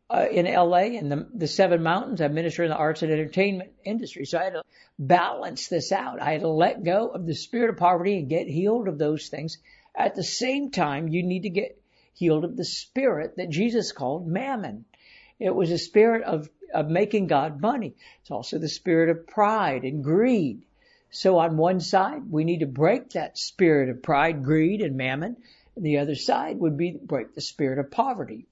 uh, 0.09 0.27
in 0.29 0.45
LA 0.45 0.97
in 0.99 1.09
the, 1.09 1.27
the 1.33 1.47
seven 1.47 1.83
mountains. 1.83 2.21
I 2.21 2.27
minister 2.27 2.63
in 2.63 2.69
the 2.69 2.75
arts 2.75 3.01
and 3.01 3.11
entertainment 3.11 3.71
industry. 3.83 4.25
So 4.25 4.37
I 4.37 4.43
had 4.43 4.53
to 4.53 4.63
balance 4.99 5.67
this 5.67 5.91
out. 5.91 6.21
I 6.21 6.33
had 6.33 6.41
to 6.41 6.49
let 6.49 6.83
go 6.83 7.07
of 7.07 7.25
the 7.25 7.33
spirit 7.33 7.69
of 7.69 7.77
poverty 7.77 8.17
and 8.19 8.29
get 8.29 8.47
healed 8.47 8.87
of 8.87 8.97
those 8.97 9.27
things. 9.29 9.57
At 9.95 10.15
the 10.15 10.23
same 10.23 10.71
time, 10.71 11.07
you 11.07 11.23
need 11.23 11.43
to 11.43 11.49
get 11.49 11.80
healed 12.13 12.43
of 12.43 12.57
the 12.57 12.65
spirit 12.65 13.37
that 13.37 13.49
Jesus 13.49 13.91
called 13.91 14.27
mammon. 14.27 14.85
It 15.39 15.55
was 15.55 15.71
a 15.71 15.77
spirit 15.77 16.23
of, 16.23 16.49
of 16.73 16.87
making 16.87 17.27
God 17.27 17.61
money. 17.61 17.95
It's 18.21 18.31
also 18.31 18.59
the 18.59 18.69
spirit 18.69 19.09
of 19.09 19.27
pride 19.27 19.83
and 19.83 20.03
greed. 20.03 20.63
So 21.09 21.39
on 21.39 21.57
one 21.57 21.79
side, 21.79 22.31
we 22.31 22.43
need 22.43 22.59
to 22.59 22.67
break 22.67 23.11
that 23.11 23.37
spirit 23.37 23.89
of 23.89 24.01
pride, 24.01 24.43
greed, 24.43 24.81
and 24.81 24.95
mammon. 24.95 25.37
And 25.75 25.85
the 25.85 25.97
other 25.97 26.15
side 26.15 26.59
would 26.59 26.77
be 26.77 26.91
break 26.91 27.33
the 27.33 27.41
spirit 27.41 27.79
of 27.79 27.91
poverty. 27.91 28.47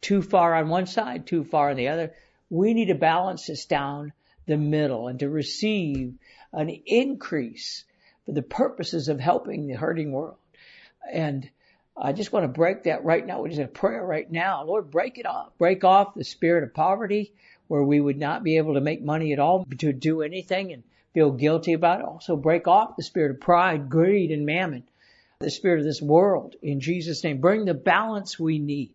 Too 0.00 0.22
far 0.22 0.54
on 0.54 0.68
one 0.68 0.86
side, 0.86 1.26
too 1.26 1.44
far 1.44 1.70
on 1.70 1.76
the 1.76 1.88
other. 1.88 2.14
We 2.48 2.74
need 2.74 2.86
to 2.86 2.94
balance 2.94 3.46
this 3.46 3.66
down 3.66 4.12
the 4.46 4.56
middle 4.56 5.08
and 5.08 5.20
to 5.20 5.28
receive 5.28 6.14
an 6.52 6.68
increase 6.86 7.84
for 8.26 8.32
the 8.32 8.42
purposes 8.42 9.08
of 9.08 9.20
helping 9.20 9.66
the 9.66 9.76
hurting 9.76 10.10
world. 10.10 10.36
And 11.12 11.48
I 12.02 12.12
just 12.12 12.32
want 12.32 12.44
to 12.44 12.48
break 12.48 12.84
that 12.84 13.04
right 13.04 13.26
now. 13.26 13.42
We're 13.42 13.48
just 13.48 13.60
in 13.60 13.68
prayer 13.68 14.04
right 14.04 14.30
now. 14.30 14.64
Lord, 14.64 14.90
break 14.90 15.18
it 15.18 15.26
off. 15.26 15.50
Break 15.58 15.84
off 15.84 16.14
the 16.14 16.24
spirit 16.24 16.64
of 16.64 16.72
poverty 16.72 17.34
where 17.68 17.82
we 17.82 18.00
would 18.00 18.18
not 18.18 18.42
be 18.42 18.56
able 18.56 18.74
to 18.74 18.80
make 18.80 19.02
money 19.02 19.32
at 19.32 19.38
all 19.38 19.66
to 19.78 19.92
do 19.92 20.22
anything 20.22 20.72
and 20.72 20.82
feel 21.12 21.30
guilty 21.30 21.74
about 21.74 22.00
it. 22.00 22.06
Also 22.06 22.36
break 22.36 22.66
off 22.66 22.96
the 22.96 23.02
spirit 23.02 23.32
of 23.32 23.40
pride, 23.40 23.90
greed, 23.90 24.30
and 24.30 24.46
mammon, 24.46 24.84
the 25.40 25.50
spirit 25.50 25.80
of 25.80 25.84
this 25.84 26.00
world 26.00 26.56
in 26.62 26.80
Jesus' 26.80 27.22
name. 27.22 27.38
Bring 27.40 27.64
the 27.64 27.74
balance 27.74 28.38
we 28.38 28.58
need. 28.58 28.94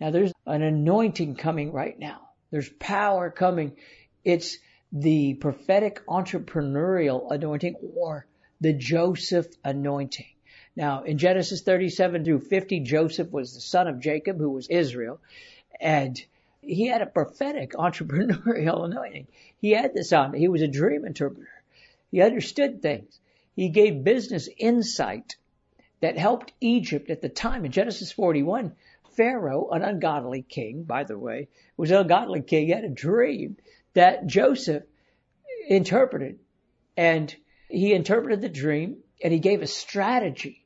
Now 0.00 0.10
there's 0.10 0.32
an 0.46 0.62
anointing 0.62 1.36
coming 1.36 1.72
right 1.72 1.98
now. 1.98 2.20
There's 2.50 2.68
power 2.68 3.30
coming. 3.30 3.76
It's 4.24 4.58
the 4.92 5.34
prophetic 5.34 6.04
entrepreneurial 6.06 7.32
anointing 7.32 7.76
or 7.96 8.26
the 8.60 8.74
Joseph 8.74 9.46
anointing. 9.64 10.26
Now, 10.74 11.02
in 11.02 11.18
Genesis 11.18 11.60
37 11.62 12.24
through 12.24 12.40
50, 12.40 12.80
Joseph 12.80 13.30
was 13.30 13.54
the 13.54 13.60
son 13.60 13.88
of 13.88 14.00
Jacob, 14.00 14.38
who 14.38 14.50
was 14.50 14.68
Israel, 14.68 15.20
and 15.78 16.18
he 16.62 16.86
had 16.86 17.02
a 17.02 17.06
prophetic 17.06 17.72
entrepreneurial 17.78 18.84
anointing. 18.84 19.26
He 19.58 19.72
had 19.72 19.92
this 19.92 20.12
on. 20.12 20.32
He 20.32 20.48
was 20.48 20.62
a 20.62 20.68
dream 20.68 21.04
interpreter. 21.04 21.48
He 22.10 22.22
understood 22.22 22.80
things. 22.80 23.20
He 23.54 23.68
gave 23.68 24.04
business 24.04 24.48
insight 24.56 25.36
that 26.00 26.16
helped 26.16 26.52
Egypt 26.60 27.10
at 27.10 27.20
the 27.20 27.28
time. 27.28 27.66
In 27.66 27.72
Genesis 27.72 28.10
41, 28.10 28.72
Pharaoh, 29.14 29.68
an 29.70 29.82
ungodly 29.82 30.42
king, 30.42 30.84
by 30.84 31.04
the 31.04 31.18
way, 31.18 31.48
was 31.76 31.90
an 31.90 31.98
ungodly 31.98 32.40
king. 32.40 32.66
He 32.66 32.72
had 32.72 32.84
a 32.84 32.88
dream 32.88 33.58
that 33.92 34.26
Joseph 34.26 34.84
interpreted. 35.68 36.38
And 36.96 37.34
he 37.68 37.92
interpreted 37.92 38.40
the 38.40 38.48
dream 38.48 38.98
and 39.22 39.32
he 39.32 39.38
gave 39.38 39.62
a 39.62 39.66
strategy 39.66 40.61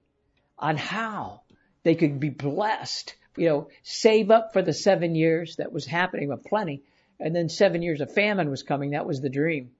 on 0.58 0.76
how 0.76 1.42
they 1.82 1.94
could 1.94 2.18
be 2.18 2.30
blessed 2.30 3.14
you 3.36 3.48
know, 3.48 3.68
save 3.82 4.30
up 4.30 4.52
for 4.52 4.62
the 4.62 4.72
seven 4.72 5.14
years 5.14 5.56
that 5.56 5.72
was 5.72 5.86
happening 5.86 6.28
with 6.28 6.44
plenty, 6.44 6.82
and 7.20 7.34
then 7.34 7.48
seven 7.48 7.82
years 7.82 8.00
of 8.00 8.12
famine 8.12 8.50
was 8.50 8.62
coming. 8.62 8.90
That 8.90 9.06
was 9.06 9.20
the 9.20 9.28
dream. 9.28 9.70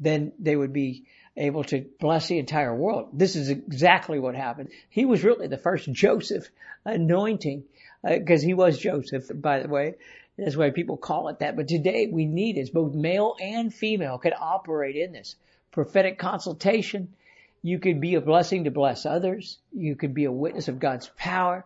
Then 0.00 0.32
they 0.38 0.56
would 0.56 0.72
be 0.72 1.04
able 1.36 1.64
to 1.64 1.86
bless 2.00 2.28
the 2.28 2.38
entire 2.38 2.74
world. 2.74 3.10
This 3.12 3.36
is 3.36 3.48
exactly 3.48 4.18
what 4.18 4.34
happened. 4.34 4.70
He 4.90 5.04
was 5.04 5.24
really 5.24 5.46
the 5.46 5.56
first 5.56 5.90
Joseph 5.90 6.48
anointing, 6.84 7.64
because 8.02 8.42
uh, 8.42 8.46
he 8.46 8.54
was 8.54 8.78
Joseph, 8.78 9.30
by 9.32 9.60
the 9.60 9.68
way. 9.68 9.94
That's 10.36 10.56
why 10.56 10.70
people 10.70 10.96
call 10.96 11.28
it 11.28 11.38
that. 11.38 11.56
But 11.56 11.68
today 11.68 12.08
we 12.10 12.26
need 12.26 12.58
is 12.58 12.70
both 12.70 12.94
male 12.94 13.36
and 13.40 13.72
female 13.72 14.18
can 14.18 14.32
operate 14.38 14.96
in 14.96 15.12
this 15.12 15.36
prophetic 15.70 16.18
consultation. 16.18 17.14
You 17.62 17.78
could 17.78 18.00
be 18.00 18.16
a 18.16 18.20
blessing 18.20 18.64
to 18.64 18.70
bless 18.70 19.06
others. 19.06 19.58
You 19.72 19.94
could 19.94 20.14
be 20.14 20.24
a 20.24 20.32
witness 20.32 20.68
of 20.68 20.80
God's 20.80 21.10
power. 21.16 21.64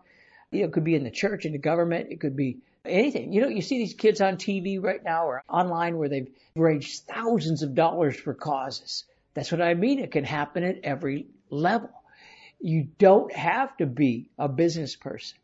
You 0.50 0.60
know, 0.60 0.66
it 0.66 0.72
could 0.72 0.84
be 0.84 0.94
in 0.94 1.04
the 1.04 1.10
church, 1.10 1.46
in 1.46 1.52
the 1.52 1.58
government, 1.58 2.08
it 2.10 2.20
could 2.20 2.36
be 2.36 2.58
anything. 2.84 3.32
You 3.32 3.40
know, 3.40 3.48
you 3.48 3.62
see 3.62 3.78
these 3.78 3.94
kids 3.94 4.20
on 4.20 4.36
TV 4.36 4.82
right 4.82 5.02
now 5.02 5.26
or 5.26 5.42
online 5.48 5.96
where 5.96 6.08
they've 6.08 6.30
raised 6.54 7.06
thousands 7.06 7.62
of 7.62 7.74
dollars 7.74 8.16
for 8.16 8.34
causes. 8.34 9.04
That's 9.34 9.50
what 9.50 9.62
I 9.62 9.74
mean. 9.74 9.98
It 9.98 10.12
can 10.12 10.24
happen 10.24 10.62
at 10.62 10.84
every 10.84 11.26
level. 11.50 11.90
You 12.60 12.88
don't 12.98 13.32
have 13.32 13.76
to 13.78 13.86
be 13.86 14.30
a 14.38 14.48
business 14.48 14.96
person. 14.96 15.38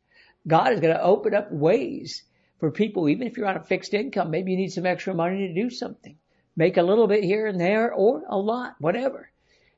God 0.46 0.72
is 0.72 0.80
going 0.80 0.94
to 0.94 1.02
open 1.02 1.34
up 1.34 1.50
ways 1.50 2.22
for 2.58 2.70
people, 2.70 3.08
even 3.08 3.26
if 3.26 3.36
you're 3.36 3.48
on 3.48 3.56
a 3.56 3.62
fixed 3.64 3.92
income, 3.92 4.30
maybe 4.30 4.52
you 4.52 4.56
need 4.56 4.72
some 4.72 4.86
extra 4.86 5.14
money 5.14 5.48
to 5.48 5.54
do 5.54 5.68
something. 5.68 6.16
Make 6.54 6.76
a 6.76 6.82
little 6.82 7.08
bit 7.08 7.24
here 7.24 7.48
and 7.48 7.60
there 7.60 7.92
or 7.92 8.22
a 8.28 8.36
lot, 8.36 8.76
whatever. 8.78 9.31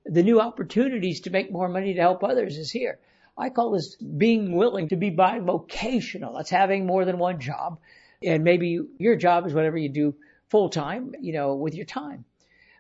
The 0.05 0.23
new 0.23 0.41
opportunities 0.41 1.23
to 1.23 1.31
make 1.31 1.51
more 1.51 1.69
money 1.69 1.95
to 1.95 2.01
help 2.01 2.23
others 2.23 2.59
is 2.59 2.71
here. 2.71 2.99
I 3.37 3.51
call 3.51 3.73
this 3.73 3.97
being 3.97 4.55
willing 4.55 4.89
to 4.89 4.97
be 4.97 5.11
bivocational. 5.11 6.37
That's 6.37 6.51
having 6.51 6.87
more 6.87 7.05
than 7.05 7.19
one 7.19 7.41
job. 7.41 7.79
And 8.23 8.45
maybe 8.45 8.81
your 8.99 9.17
job 9.17 9.47
is 9.47 9.55
whatever 9.55 9.77
you 9.77 9.89
do 9.89 10.15
full 10.49 10.69
time, 10.69 11.15
you 11.21 11.33
know, 11.33 11.55
with 11.55 11.75
your 11.75 11.87
time. 11.87 12.25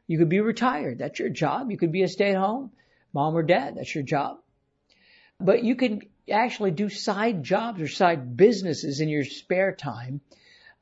You 0.06 0.18
could 0.18 0.28
be 0.28 0.40
retired. 0.40 0.98
That's 0.98 1.18
your 1.18 1.30
job. 1.30 1.70
You 1.70 1.76
could 1.76 1.92
be 1.92 2.02
a 2.02 2.08
stay 2.08 2.30
at 2.30 2.36
home 2.36 2.70
mom 3.14 3.36
or 3.36 3.42
dad. 3.42 3.76
That's 3.76 3.94
your 3.94 4.04
job. 4.04 4.40
But 5.40 5.64
you 5.64 5.76
can 5.76 6.02
actually 6.30 6.72
do 6.72 6.88
side 6.88 7.42
jobs 7.42 7.80
or 7.80 7.88
side 7.88 8.36
businesses 8.36 9.00
in 9.00 9.08
your 9.08 9.24
spare 9.24 9.74
time. 9.74 10.20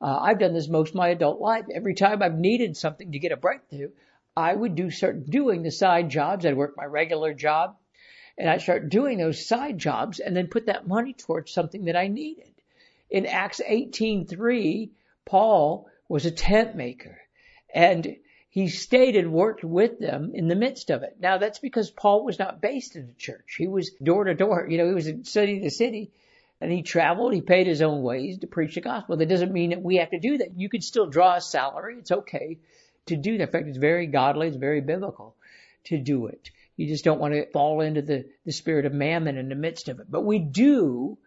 Uh, 0.01 0.17
I've 0.19 0.39
done 0.39 0.53
this 0.53 0.67
most 0.67 0.89
of 0.89 0.95
my 0.95 1.09
adult 1.09 1.39
life. 1.39 1.65
Every 1.73 1.93
time 1.93 2.21
I've 2.21 2.37
needed 2.37 2.75
something 2.75 3.11
to 3.13 3.19
get 3.19 3.31
a 3.31 3.37
breakthrough, 3.37 3.91
I 4.35 4.53
would 4.55 4.73
do 4.73 4.89
start 4.89 5.29
doing 5.29 5.61
the 5.61 5.69
side 5.71 6.09
jobs. 6.09 6.45
I'd 6.45 6.57
work 6.57 6.75
my 6.75 6.85
regular 6.85 7.33
job 7.35 7.77
and 8.35 8.49
I'd 8.49 8.61
start 8.61 8.89
doing 8.89 9.19
those 9.19 9.45
side 9.45 9.77
jobs 9.77 10.19
and 10.19 10.35
then 10.35 10.47
put 10.47 10.65
that 10.65 10.87
money 10.87 11.13
towards 11.13 11.51
something 11.51 11.85
that 11.85 11.95
I 11.95 12.07
needed. 12.07 12.51
In 13.11 13.27
Acts 13.27 13.61
18:3, 13.61 14.89
Paul 15.25 15.87
was 16.09 16.25
a 16.25 16.31
tent 16.31 16.75
maker 16.75 17.21
and 17.71 18.17
he 18.49 18.69
stayed 18.69 19.15
and 19.15 19.33
worked 19.33 19.63
with 19.63 19.99
them 19.99 20.31
in 20.33 20.47
the 20.47 20.55
midst 20.55 20.89
of 20.89 21.03
it. 21.03 21.17
Now 21.19 21.37
that's 21.37 21.59
because 21.59 21.91
Paul 21.91 22.25
was 22.25 22.39
not 22.39 22.61
based 22.61 22.95
in 22.95 23.09
a 23.09 23.19
church. 23.19 23.55
He 23.57 23.67
was 23.67 23.91
door 24.01 24.23
to 24.23 24.33
door. 24.33 24.67
You 24.67 24.79
know, 24.79 24.87
he 24.87 24.95
was 24.95 25.07
in 25.07 25.25
city 25.25 25.59
to 25.59 25.69
city 25.69 26.11
and 26.59 26.71
he 26.71 26.81
traveled. 26.81 27.35
He 27.35 27.41
paid 27.41 27.67
his 27.67 27.83
own 27.83 28.01
ways 28.01 28.39
to 28.39 28.47
preach 28.47 28.73
the 28.73 28.81
gospel. 28.81 29.17
That 29.17 29.29
doesn't 29.29 29.53
mean 29.53 29.69
that 29.69 29.83
we 29.83 29.97
have 29.97 30.09
to 30.09 30.19
do 30.19 30.39
that. 30.39 30.57
You 30.57 30.69
can 30.69 30.81
still 30.81 31.05
draw 31.05 31.35
a 31.35 31.41
salary. 31.41 31.97
It's 31.99 32.11
okay 32.11 32.57
to 33.07 33.15
do 33.17 33.37
that. 33.37 33.43
In 33.45 33.51
fact, 33.51 33.67
it's 33.67 33.77
very 33.77 34.07
godly. 34.07 34.47
It's 34.47 34.57
very 34.57 34.81
biblical 34.81 35.35
to 35.85 35.97
do 35.97 36.27
it. 36.27 36.49
You 36.75 36.87
just 36.87 37.03
don't 37.03 37.19
want 37.19 37.33
to 37.33 37.49
fall 37.51 37.81
into 37.81 38.01
the, 38.01 38.25
the 38.45 38.51
spirit 38.51 38.85
of 38.85 38.93
mammon 38.93 39.37
in 39.37 39.49
the 39.49 39.55
midst 39.55 39.89
of 39.89 39.99
it. 39.99 40.07
But 40.09 40.25
we 40.25 40.39
do 40.39 41.17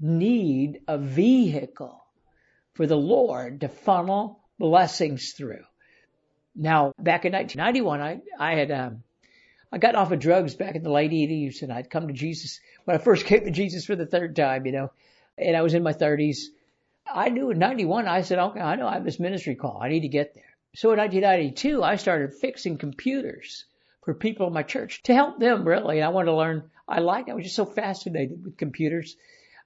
need 0.00 0.80
a 0.88 0.98
vehicle 0.98 2.04
for 2.74 2.86
the 2.86 2.96
Lord 2.96 3.60
to 3.60 3.68
funnel 3.68 4.40
blessings 4.58 5.32
through. 5.32 5.64
Now, 6.56 6.92
back 6.98 7.24
in 7.24 7.32
1991, 7.32 8.00
I, 8.00 8.20
I 8.38 8.54
had, 8.54 8.70
um, 8.70 9.02
I 9.70 9.78
got 9.78 9.94
off 9.94 10.10
of 10.10 10.18
drugs 10.18 10.54
back 10.54 10.74
in 10.74 10.82
the 10.82 10.90
late 10.90 11.12
80s 11.12 11.62
and 11.62 11.72
I'd 11.72 11.90
come 11.90 12.08
to 12.08 12.12
Jesus 12.12 12.60
when 12.84 12.96
I 12.96 12.98
first 12.98 13.26
came 13.26 13.44
to 13.44 13.50
Jesus 13.50 13.84
for 13.84 13.96
the 13.96 14.06
third 14.06 14.34
time, 14.34 14.66
you 14.66 14.72
know, 14.72 14.90
and 15.38 15.56
I 15.56 15.62
was 15.62 15.74
in 15.74 15.82
my 15.82 15.92
30s. 15.92 16.38
I 17.12 17.28
knew 17.28 17.50
in 17.50 17.58
91, 17.58 18.08
I 18.08 18.22
said, 18.22 18.38
okay, 18.38 18.60
I 18.60 18.76
know 18.76 18.88
I 18.88 18.94
have 18.94 19.04
this 19.04 19.20
ministry 19.20 19.54
call. 19.54 19.80
I 19.80 19.88
need 19.88 20.00
to 20.00 20.08
get 20.08 20.34
there. 20.34 20.49
So 20.74 20.92
in 20.92 20.98
1992, 20.98 21.82
I 21.82 21.96
started 21.96 22.34
fixing 22.34 22.78
computers 22.78 23.64
for 24.04 24.14
people 24.14 24.46
in 24.46 24.52
my 24.52 24.62
church 24.62 25.02
to 25.04 25.14
help 25.14 25.38
them 25.38 25.66
really. 25.66 25.98
And 25.98 26.04
I 26.04 26.10
wanted 26.10 26.26
to 26.26 26.36
learn. 26.36 26.70
I 26.88 27.00
liked, 27.00 27.28
I 27.28 27.34
was 27.34 27.44
just 27.44 27.56
so 27.56 27.64
fascinated 27.64 28.44
with 28.44 28.56
computers. 28.56 29.16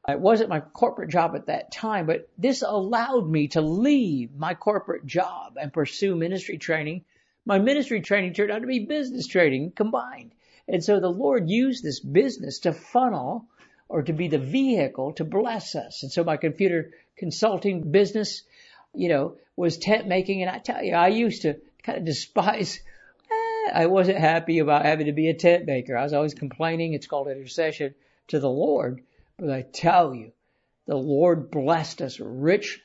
It 0.08 0.20
wasn't 0.20 0.50
my 0.50 0.61
corporate 0.61 1.11
job 1.11 1.34
at 1.34 1.46
that 1.46 1.73
time, 1.73 2.06
but 2.06 2.28
this 2.37 2.62
allowed 2.62 3.28
me 3.28 3.49
to 3.49 3.62
leave 3.62 4.34
my 4.34 4.54
corporate 4.54 5.06
job 5.06 5.54
and 5.61 5.73
pursue 5.73 6.14
ministry 6.14 6.58
training. 6.58 7.04
My 7.46 7.58
ministry 7.58 8.00
training 8.00 8.34
turned 8.34 8.50
out 8.50 8.61
to 8.61 8.66
be 8.66 8.87
business 8.87 9.26
training 9.26 9.73
combined. 9.73 10.32
And 10.68 10.82
so 10.82 11.00
the 11.00 11.08
Lord 11.08 11.49
used 11.49 11.82
this 11.82 12.00
business 12.00 12.61
to 12.61 12.73
funnel 12.73 13.46
or 13.88 14.02
to 14.02 14.12
be 14.12 14.28
the 14.28 14.38
vehicle 14.38 15.12
to 15.14 15.25
bless 15.25 15.75
us. 15.75 16.02
And 16.02 16.11
so 16.11 16.25
my 16.25 16.38
computer 16.38 16.92
consulting 17.16 17.90
business, 17.90 18.42
you 18.94 19.08
know, 19.08 19.37
was 19.56 19.78
tent 19.78 20.06
making. 20.06 20.42
And 20.42 20.50
I 20.50 20.58
tell 20.58 20.82
you, 20.82 20.94
I 20.94 21.08
used 21.08 21.42
to 21.42 21.56
kind 21.82 21.99
of 21.99 22.04
despise 22.04 22.80
eh, 23.30 23.70
I 23.73 23.87
wasn't 23.87 24.18
happy 24.18 24.58
about 24.58 24.84
having 24.84 25.06
to 25.06 25.12
be 25.12 25.28
a 25.28 25.34
tent 25.34 25.66
maker. 25.66 25.96
I 25.96 26.02
was 26.02 26.12
always 26.12 26.34
complaining. 26.34 26.94
It's 26.94 27.06
called 27.06 27.28
intercession 27.28 27.94
to 28.28 28.40
the 28.40 28.50
Lord. 28.50 29.02
But 29.38 29.50
I 29.50 29.62
tell 29.62 30.14
you, 30.14 30.32
the 30.87 30.96
Lord 30.96 31.50
blessed 31.50 32.02
us 32.02 32.20
richly 32.20 32.82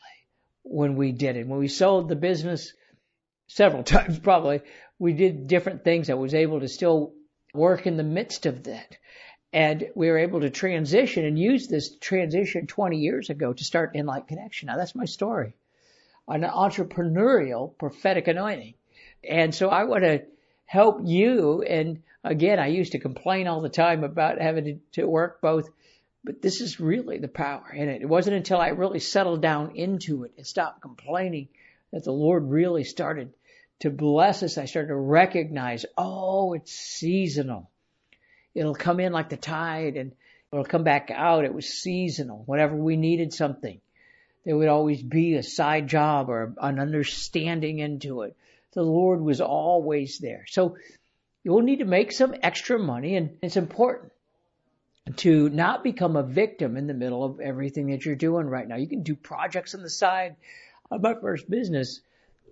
when 0.64 0.96
we 0.96 1.12
did 1.12 1.36
it. 1.36 1.48
When 1.48 1.60
we 1.60 1.68
sold 1.68 2.10
the 2.10 2.16
business 2.16 2.74
several 3.48 3.84
times, 3.96 4.20
probably, 4.20 4.62
we 4.98 5.14
did 5.14 5.48
different 5.48 5.84
things. 5.84 6.10
I 6.10 6.16
was 6.16 6.34
able 6.34 6.60
to 6.62 6.68
still 6.68 7.14
work 7.54 7.88
in 7.88 7.98
the 7.98 8.04
midst 8.04 8.46
of 8.46 8.64
that. 8.64 8.98
And 9.52 9.90
we 9.96 10.10
were 10.10 10.20
able 10.20 10.42
to 10.42 10.52
transition 10.52 11.26
and 11.26 11.40
use 11.40 11.68
this 11.68 11.98
transition 11.98 12.68
20 12.68 12.98
years 12.98 13.32
ago 13.32 13.52
to 13.52 13.64
start 13.64 13.96
InLight 13.96 14.28
Connection. 14.28 14.68
Now 14.68 14.78
that's 14.78 14.94
my 14.94 15.06
story. 15.06 15.56
An 16.30 16.44
entrepreneurial 16.44 17.78
prophetic 17.78 18.28
anointing. 18.28 18.76
And 19.28 19.54
so 19.54 19.70
I 19.70 19.84
want 19.86 20.04
to 20.04 20.24
help 20.66 21.02
you. 21.04 21.64
And 21.64 22.04
again, 22.24 22.60
I 22.60 22.68
used 22.68 22.92
to 22.92 23.00
complain 23.00 23.48
all 23.48 23.62
the 23.62 23.70
time 23.70 24.04
about 24.04 24.40
having 24.40 24.82
to, 24.94 25.06
work 25.06 25.42
both 25.42 25.70
but 26.24 26.42
this 26.42 26.62
is 26.62 26.80
really 26.80 27.18
the 27.18 27.28
power 27.28 27.72
in 27.74 27.88
it. 27.88 28.02
It 28.02 28.10
wasn't 28.10 28.36
until 28.36 28.60
I 28.60 28.70
really 28.70 29.00
settled 29.00 29.42
down 29.42 29.76
into 29.76 30.26
it 30.26 30.34
and 30.38 30.46
stopped 30.46 30.82
complaining 30.82 31.48
that 31.92 32.04
the 32.04 32.12
Lord 32.12 32.50
really 32.50 32.84
started 32.84 33.34
to 33.80 33.90
bless 33.90 34.44
us. 34.44 34.58
I 34.58 34.66
started 34.66 34.90
to 34.90 34.96
recognize, 34.96 35.86
oh, 35.98 36.54
it's 36.54 36.74
seasonal. 36.74 37.70
It'll 38.54 38.76
come 38.76 39.00
in 39.00 39.14
like 39.14 39.30
the 39.30 39.38
tide 39.38 39.96
and 39.96 40.12
it'll 40.52 40.66
come 40.66 40.84
back 40.84 41.10
out. 41.10 41.46
It 41.46 41.54
was 41.54 41.68
seasonal. 41.68 42.44
Whenever 42.46 42.76
we 42.76 42.98
needed 42.98 43.34
something, 43.34 43.80
there 44.50 44.58
would 44.58 44.68
always 44.68 45.04
be 45.04 45.36
a 45.36 45.44
side 45.44 45.88
job 45.88 46.28
or 46.28 46.56
an 46.60 46.80
understanding 46.80 47.78
into 47.78 48.24
it. 48.24 48.36
The 48.74 48.82
Lord 48.82 49.22
was 49.22 49.42
always 49.42 50.18
there. 50.18 50.46
So 50.48 50.76
you'll 51.44 51.62
need 51.62 51.80
to 51.80 51.86
make 51.86 52.12
some 52.12 52.34
extra 52.42 52.80
money 52.80 53.16
and 53.16 53.38
it's 53.44 53.58
important 53.58 54.12
to 55.18 55.50
not 55.50 55.84
become 55.84 56.16
a 56.16 56.24
victim 56.24 56.78
in 56.78 56.88
the 56.88 56.96
middle 56.96 57.24
of 57.24 57.40
everything 57.40 57.92
that 57.92 58.04
you're 58.04 58.16
doing 58.16 58.48
right 58.48 58.68
now. 58.68 58.78
You 58.78 58.88
can 58.88 59.04
do 59.04 59.16
projects 59.16 59.76
on 59.76 59.84
the 59.84 59.90
side. 59.90 60.36
My 60.90 61.14
first 61.14 61.48
business, 61.48 62.02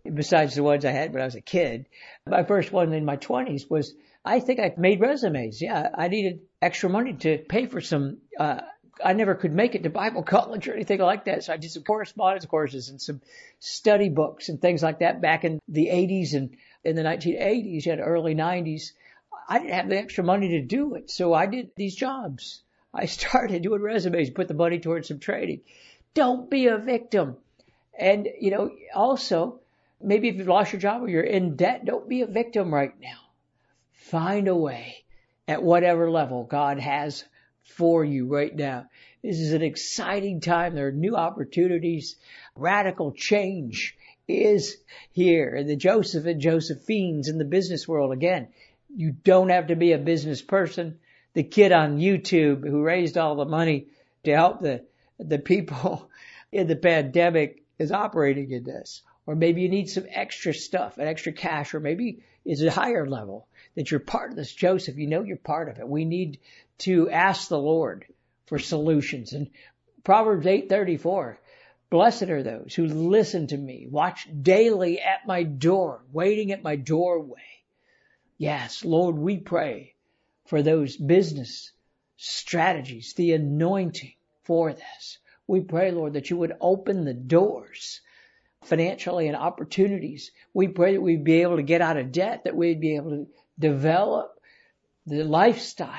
besides 0.03 0.53
the 0.53 0.61
ones 0.61 0.85
I 0.85 0.91
had 0.91 1.11
when 1.13 1.23
I 1.23 1.25
was 1.25 1.33
a 1.33 1.41
kid, 1.41 1.87
my 2.27 2.43
first 2.43 2.71
one 2.71 2.93
in 2.93 3.05
my 3.05 3.17
20s 3.17 3.71
was 3.71 3.95
I 4.23 4.39
think 4.39 4.59
I 4.59 4.71
made 4.77 4.99
resumes. 4.99 5.59
Yeah, 5.63 5.89
I 5.95 6.09
needed 6.09 6.41
extra 6.61 6.91
money 6.91 7.13
to 7.13 7.39
pay 7.39 7.65
for 7.65 7.81
some. 7.81 8.17
Uh, 8.39 8.61
I 9.03 9.13
never 9.13 9.35
could 9.35 9.53
make 9.53 9.75
it 9.75 9.83
to 9.83 9.89
Bible 9.89 10.23
college 10.35 10.67
or 10.67 10.73
anything 10.73 10.99
like 10.99 11.25
that, 11.25 11.43
so 11.43 11.53
I 11.53 11.57
did 11.57 11.71
some 11.71 11.83
correspondence 11.83 12.45
courses 12.45 12.89
and 12.89 13.01
some 13.01 13.21
study 13.59 14.09
books 14.09 14.49
and 14.49 14.61
things 14.61 14.83
like 14.83 14.99
that 14.99 15.21
back 15.21 15.43
in 15.43 15.59
the 15.67 15.87
80s 15.87 16.33
and 16.33 16.55
in 16.83 16.95
the 16.95 17.03
1980s 17.03 17.87
and 17.87 18.01
early 18.01 18.35
90s. 18.35 18.91
I 19.49 19.59
didn't 19.59 19.73
have 19.73 19.89
the 19.89 19.97
extra 19.97 20.23
money 20.23 20.49
to 20.49 20.61
do 20.61 20.95
it, 20.95 21.09
so 21.09 21.33
I 21.33 21.45
did 21.45 21.71
these 21.75 21.95
jobs. 21.95 22.61
I 22.93 23.05
started 23.17 23.61
doing 23.61 23.81
resumes, 23.81 24.29
put 24.29 24.47
the 24.47 24.53
money 24.53 24.79
towards 24.79 25.07
some 25.07 25.19
training. 25.19 25.61
Don't 26.13 26.49
be 26.49 26.67
a 26.67 26.77
victim. 26.77 27.37
And, 27.97 28.27
you 28.39 28.51
know, 28.51 28.71
also, 28.93 29.59
maybe 30.01 30.29
if 30.29 30.35
you've 30.35 30.47
lost 30.47 30.73
your 30.73 30.81
job 30.81 31.03
or 31.03 31.09
you're 31.09 31.23
in 31.23 31.55
debt, 31.55 31.85
don't 31.85 32.07
be 32.07 32.21
a 32.21 32.27
victim 32.27 32.73
right 32.73 32.93
now. 32.99 33.17
Find 33.93 34.47
a 34.47 34.55
way 34.55 35.03
at 35.47 35.63
whatever 35.63 36.09
level 36.09 36.43
God 36.43 36.79
has 36.79 37.23
for 37.67 38.03
you 38.03 38.27
right 38.27 38.55
now. 38.55 38.85
This 39.23 39.39
is 39.39 39.53
an 39.53 39.61
exciting 39.61 40.41
time. 40.41 40.75
There 40.75 40.87
are 40.87 40.91
new 40.91 41.15
opportunities. 41.15 42.15
Radical 42.55 43.11
change 43.11 43.95
is 44.27 44.77
here. 45.11 45.55
And 45.55 45.69
the 45.69 45.75
Joseph 45.75 46.25
and 46.25 46.41
Josephines 46.41 47.29
in 47.29 47.37
the 47.37 47.45
business 47.45 47.87
world 47.87 48.13
again 48.13 48.49
you 48.95 49.11
don't 49.11 49.49
have 49.49 49.67
to 49.67 49.75
be 49.75 49.91
a 49.91 49.97
business 49.97 50.41
person. 50.41 50.99
The 51.33 51.43
kid 51.43 51.71
on 51.71 51.99
YouTube 51.99 52.67
who 52.67 52.81
raised 52.81 53.17
all 53.17 53.35
the 53.35 53.45
money 53.45 53.87
to 54.23 54.33
help 54.33 54.61
the, 54.61 54.85
the 55.19 55.39
people 55.39 56.09
in 56.51 56.67
the 56.67 56.75
pandemic 56.75 57.63
is 57.77 57.91
operating 57.91 58.51
in 58.51 58.63
this. 58.63 59.01
Or 59.25 59.35
maybe 59.35 59.61
you 59.61 59.69
need 59.69 59.89
some 59.89 60.05
extra 60.09 60.53
stuff, 60.53 60.97
an 60.97 61.07
extra 61.07 61.33
cash, 61.33 61.73
or 61.73 61.79
maybe 61.79 62.23
it's 62.45 62.61
a 62.61 62.71
higher 62.71 63.07
level 63.07 63.46
that 63.77 63.89
you're 63.89 64.01
part 64.01 64.31
of 64.31 64.35
this. 64.35 64.53
Joseph, 64.53 64.97
you 64.97 65.07
know 65.07 65.23
you're 65.23 65.37
part 65.37 65.69
of 65.69 65.79
it. 65.79 65.87
We 65.87 66.03
need 66.03 66.39
to 66.79 67.09
ask 67.09 67.47
the 67.47 67.57
Lord 67.57 68.05
for 68.47 68.59
solutions. 68.59 69.31
And 69.31 69.49
Proverbs 70.03 70.45
8:34, 70.45 71.37
blessed 71.89 72.23
are 72.23 72.43
those 72.43 72.75
who 72.75 72.87
listen 72.87 73.47
to 73.47 73.57
me, 73.57 73.87
watch 73.89 74.27
daily 74.41 74.99
at 74.99 75.25
my 75.25 75.43
door, 75.43 76.03
waiting 76.11 76.51
at 76.51 76.61
my 76.61 76.75
doorway 76.75 77.39
Yes, 78.37 78.85
Lord, 78.85 79.17
we 79.17 79.37
pray 79.37 79.95
for 80.45 80.61
those 80.61 80.95
business 80.95 81.71
strategies, 82.17 83.13
the 83.13 83.33
anointing 83.33 84.13
for 84.43 84.73
this. 84.73 85.17
We 85.47 85.61
pray, 85.61 85.91
Lord, 85.91 86.13
that 86.13 86.29
you 86.29 86.37
would 86.37 86.55
open 86.61 87.03
the 87.03 87.15
doors 87.15 88.01
financially 88.63 89.27
and 89.27 89.37
opportunities. 89.37 90.31
We 90.53 90.67
pray 90.67 90.93
that 90.93 91.01
we'd 91.01 91.23
be 91.23 91.41
able 91.41 91.57
to 91.57 91.63
get 91.63 91.81
out 91.81 91.97
of 91.97 92.11
debt, 92.11 92.43
that 92.43 92.55
we'd 92.55 92.81
be 92.81 92.95
able 92.95 93.11
to 93.11 93.27
develop 93.59 94.39
the 95.05 95.23
lifestyle 95.23 95.91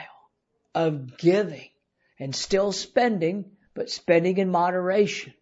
of 0.75 1.16
giving 1.16 1.71
and 2.18 2.35
still 2.35 2.73
spending, 2.73 3.44
but 3.75 3.90
spending 3.90 4.38
in 4.38 4.51
moderation 4.51 5.33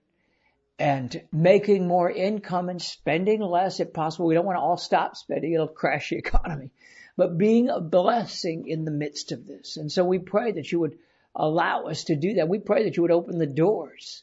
and 0.78 1.22
making 1.32 1.86
more 1.86 2.10
income 2.10 2.68
and 2.68 2.80
spending 2.80 3.40
less 3.40 3.80
if 3.80 3.92
possible. 3.92 4.26
We 4.26 4.34
don't 4.34 4.46
want 4.46 4.56
to 4.56 4.62
all 4.62 4.76
stop 4.76 5.16
spending. 5.16 5.52
It'll 5.52 5.68
crash 5.68 6.10
the 6.10 6.16
economy. 6.18 6.70
But 7.16 7.38
being 7.38 7.70
a 7.70 7.80
blessing 7.80 8.68
in 8.68 8.84
the 8.84 8.90
midst 8.90 9.32
of 9.32 9.46
this. 9.46 9.78
And 9.78 9.90
so 9.90 10.04
we 10.04 10.18
pray 10.18 10.52
that 10.52 10.70
you 10.70 10.80
would 10.80 10.98
allow 11.34 11.84
us 11.84 12.04
to 12.04 12.16
do 12.16 12.34
that. 12.34 12.48
We 12.48 12.58
pray 12.58 12.84
that 12.84 12.96
you 12.96 13.02
would 13.02 13.10
open 13.10 13.38
the 13.38 13.46
doors. 13.46 14.22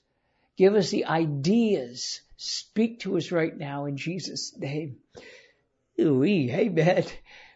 Give 0.58 0.76
us 0.76 0.90
the 0.92 1.06
ideas. 1.06 2.22
Speak 2.38 3.00
to 3.02 3.18
us 3.18 3.32
right 3.32 3.56
now 3.56 3.86
in 3.86 3.98
Jesus' 3.98 4.58
name. 4.58 4.98
Ooh, 6.00 6.24
amen. 6.24 7.06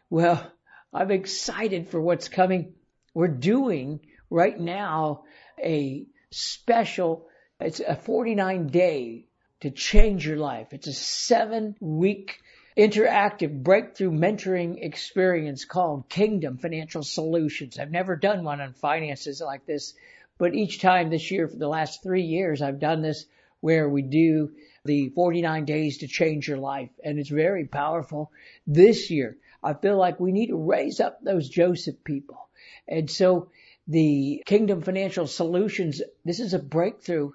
Well, 0.10 0.52
I'm 0.94 1.12
excited 1.12 1.90
for 1.90 2.00
what's 2.00 2.30
coming. 2.30 2.74
We're 3.14 3.28
doing 3.28 4.00
right 4.30 4.58
now 4.60 5.24
a 5.62 6.06
special 6.32 7.28
it's 7.60 7.80
a 7.80 7.96
49 7.96 8.68
day 8.68 9.26
to 9.62 9.72
change 9.72 10.28
your 10.28 10.38
life. 10.38 10.68
It's 10.74 10.88
a 10.88 10.94
seven 10.94 11.76
week 11.80 12.40
interactive 12.78 13.64
breakthrough 13.64 14.12
mentoring 14.12 14.78
experience 14.80 15.66
called 15.66 16.08
Kingdom 16.10 16.58
Financial 16.58 17.02
Solutions. 17.02 17.80
I've 17.80 17.90
never 17.90 18.16
done 18.16 18.44
one 18.44 18.62
on 18.62 18.74
finances 18.74 19.42
like 19.44 19.66
this, 19.66 19.96
but 20.38 20.54
each 20.54 20.80
time 20.80 21.10
this 21.10 21.32
year 21.32 21.48
for 21.48 21.58
the 21.58 21.68
last 21.68 22.04
three 22.04 22.22
years, 22.22 22.62
I've 22.62 22.80
done 22.80 23.02
this 23.02 23.26
where 23.62 23.90
we 23.90 24.02
do 24.02 24.52
the 24.86 25.10
49 25.10 25.66
days 25.66 26.00
to 26.00 26.08
change 26.08 26.48
your 26.48 26.58
life. 26.58 26.90
And 27.04 27.20
it's 27.20 27.30
very 27.30 27.66
powerful. 27.66 28.32
This 28.66 29.10
year, 29.10 29.38
I 29.64 29.74
feel 29.74 29.98
like 29.98 30.20
we 30.20 30.32
need 30.32 30.48
to 30.48 30.58
raise 30.58 31.00
up 31.00 31.20
those 31.22 31.50
Joseph 31.50 32.04
people. 32.04 32.50
And 32.88 33.10
so 33.10 33.50
the 33.88 34.44
Kingdom 34.46 34.82
Financial 34.82 35.28
Solutions, 35.28 36.02
this 36.24 36.40
is 36.40 36.54
a 36.54 36.60
breakthrough 36.60 37.32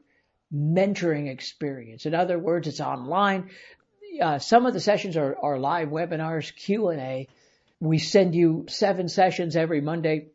mentoring 0.55 1.29
experience. 1.29 2.07
In 2.07 2.15
other 2.15 2.39
words, 2.39 2.69
it's 2.69 2.81
online. 2.81 3.51
Uh, 4.21 4.39
some 4.39 4.67
of 4.67 4.75
the 4.75 4.81
sessions 4.81 5.17
are, 5.17 5.37
are 5.43 5.59
live 5.59 5.89
webinars, 5.89 6.55
Q&A. 6.55 7.29
We 7.81 7.99
send 7.99 8.35
you 8.35 8.67
seven 8.69 9.09
sessions 9.09 9.57
every 9.57 9.81
Monday. 9.81 10.29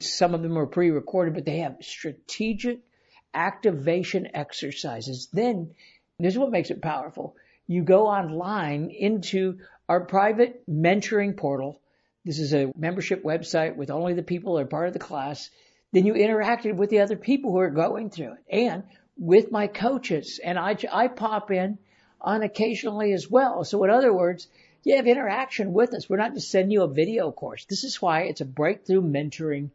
Some 0.00 0.34
of 0.34 0.42
them 0.42 0.56
are 0.56 0.66
pre-recorded, 0.66 1.34
but 1.34 1.44
they 1.44 1.58
have 1.58 1.76
strategic 1.82 2.80
activation 3.34 4.28
exercises. 4.34 5.28
Then, 5.32 5.74
this 6.18 6.34
is 6.34 6.38
what 6.38 6.50
makes 6.50 6.70
it 6.70 6.80
powerful. 6.80 7.36
You 7.66 7.82
go 7.82 8.06
online 8.06 8.90
into 8.90 9.58
our 9.88 10.00
private 10.00 10.62
mentoring 10.68 11.36
portal. 11.36 11.80
This 12.24 12.38
is 12.38 12.54
a 12.54 12.72
membership 12.76 13.22
website 13.22 13.76
with 13.76 13.90
only 13.90 14.14
the 14.14 14.22
people 14.22 14.54
that 14.54 14.62
are 14.62 14.66
part 14.66 14.86
of 14.86 14.92
the 14.92 14.98
class 14.98 15.50
then 15.94 16.06
you 16.06 16.14
interacted 16.14 16.74
with 16.74 16.90
the 16.90 16.98
other 17.00 17.14
people 17.16 17.52
who 17.52 17.58
are 17.58 17.70
going 17.70 18.10
through 18.10 18.32
it 18.32 18.44
and 18.50 18.82
with 19.16 19.52
my 19.52 19.68
coaches. 19.68 20.40
And 20.42 20.58
I, 20.58 20.76
I 20.92 21.06
pop 21.06 21.52
in 21.52 21.78
on 22.20 22.42
occasionally 22.42 23.12
as 23.12 23.30
well. 23.30 23.62
So 23.62 23.84
in 23.84 23.90
other 23.90 24.12
words, 24.12 24.48
you 24.82 24.96
have 24.96 25.06
interaction 25.06 25.72
with 25.72 25.94
us. 25.94 26.10
We're 26.10 26.16
not 26.16 26.34
just 26.34 26.50
sending 26.50 26.72
you 26.72 26.82
a 26.82 26.92
video 26.92 27.30
course. 27.30 27.64
This 27.66 27.84
is 27.84 28.02
why 28.02 28.22
it's 28.22 28.40
a 28.40 28.44
breakthrough 28.44 29.02
mentoring 29.02 29.70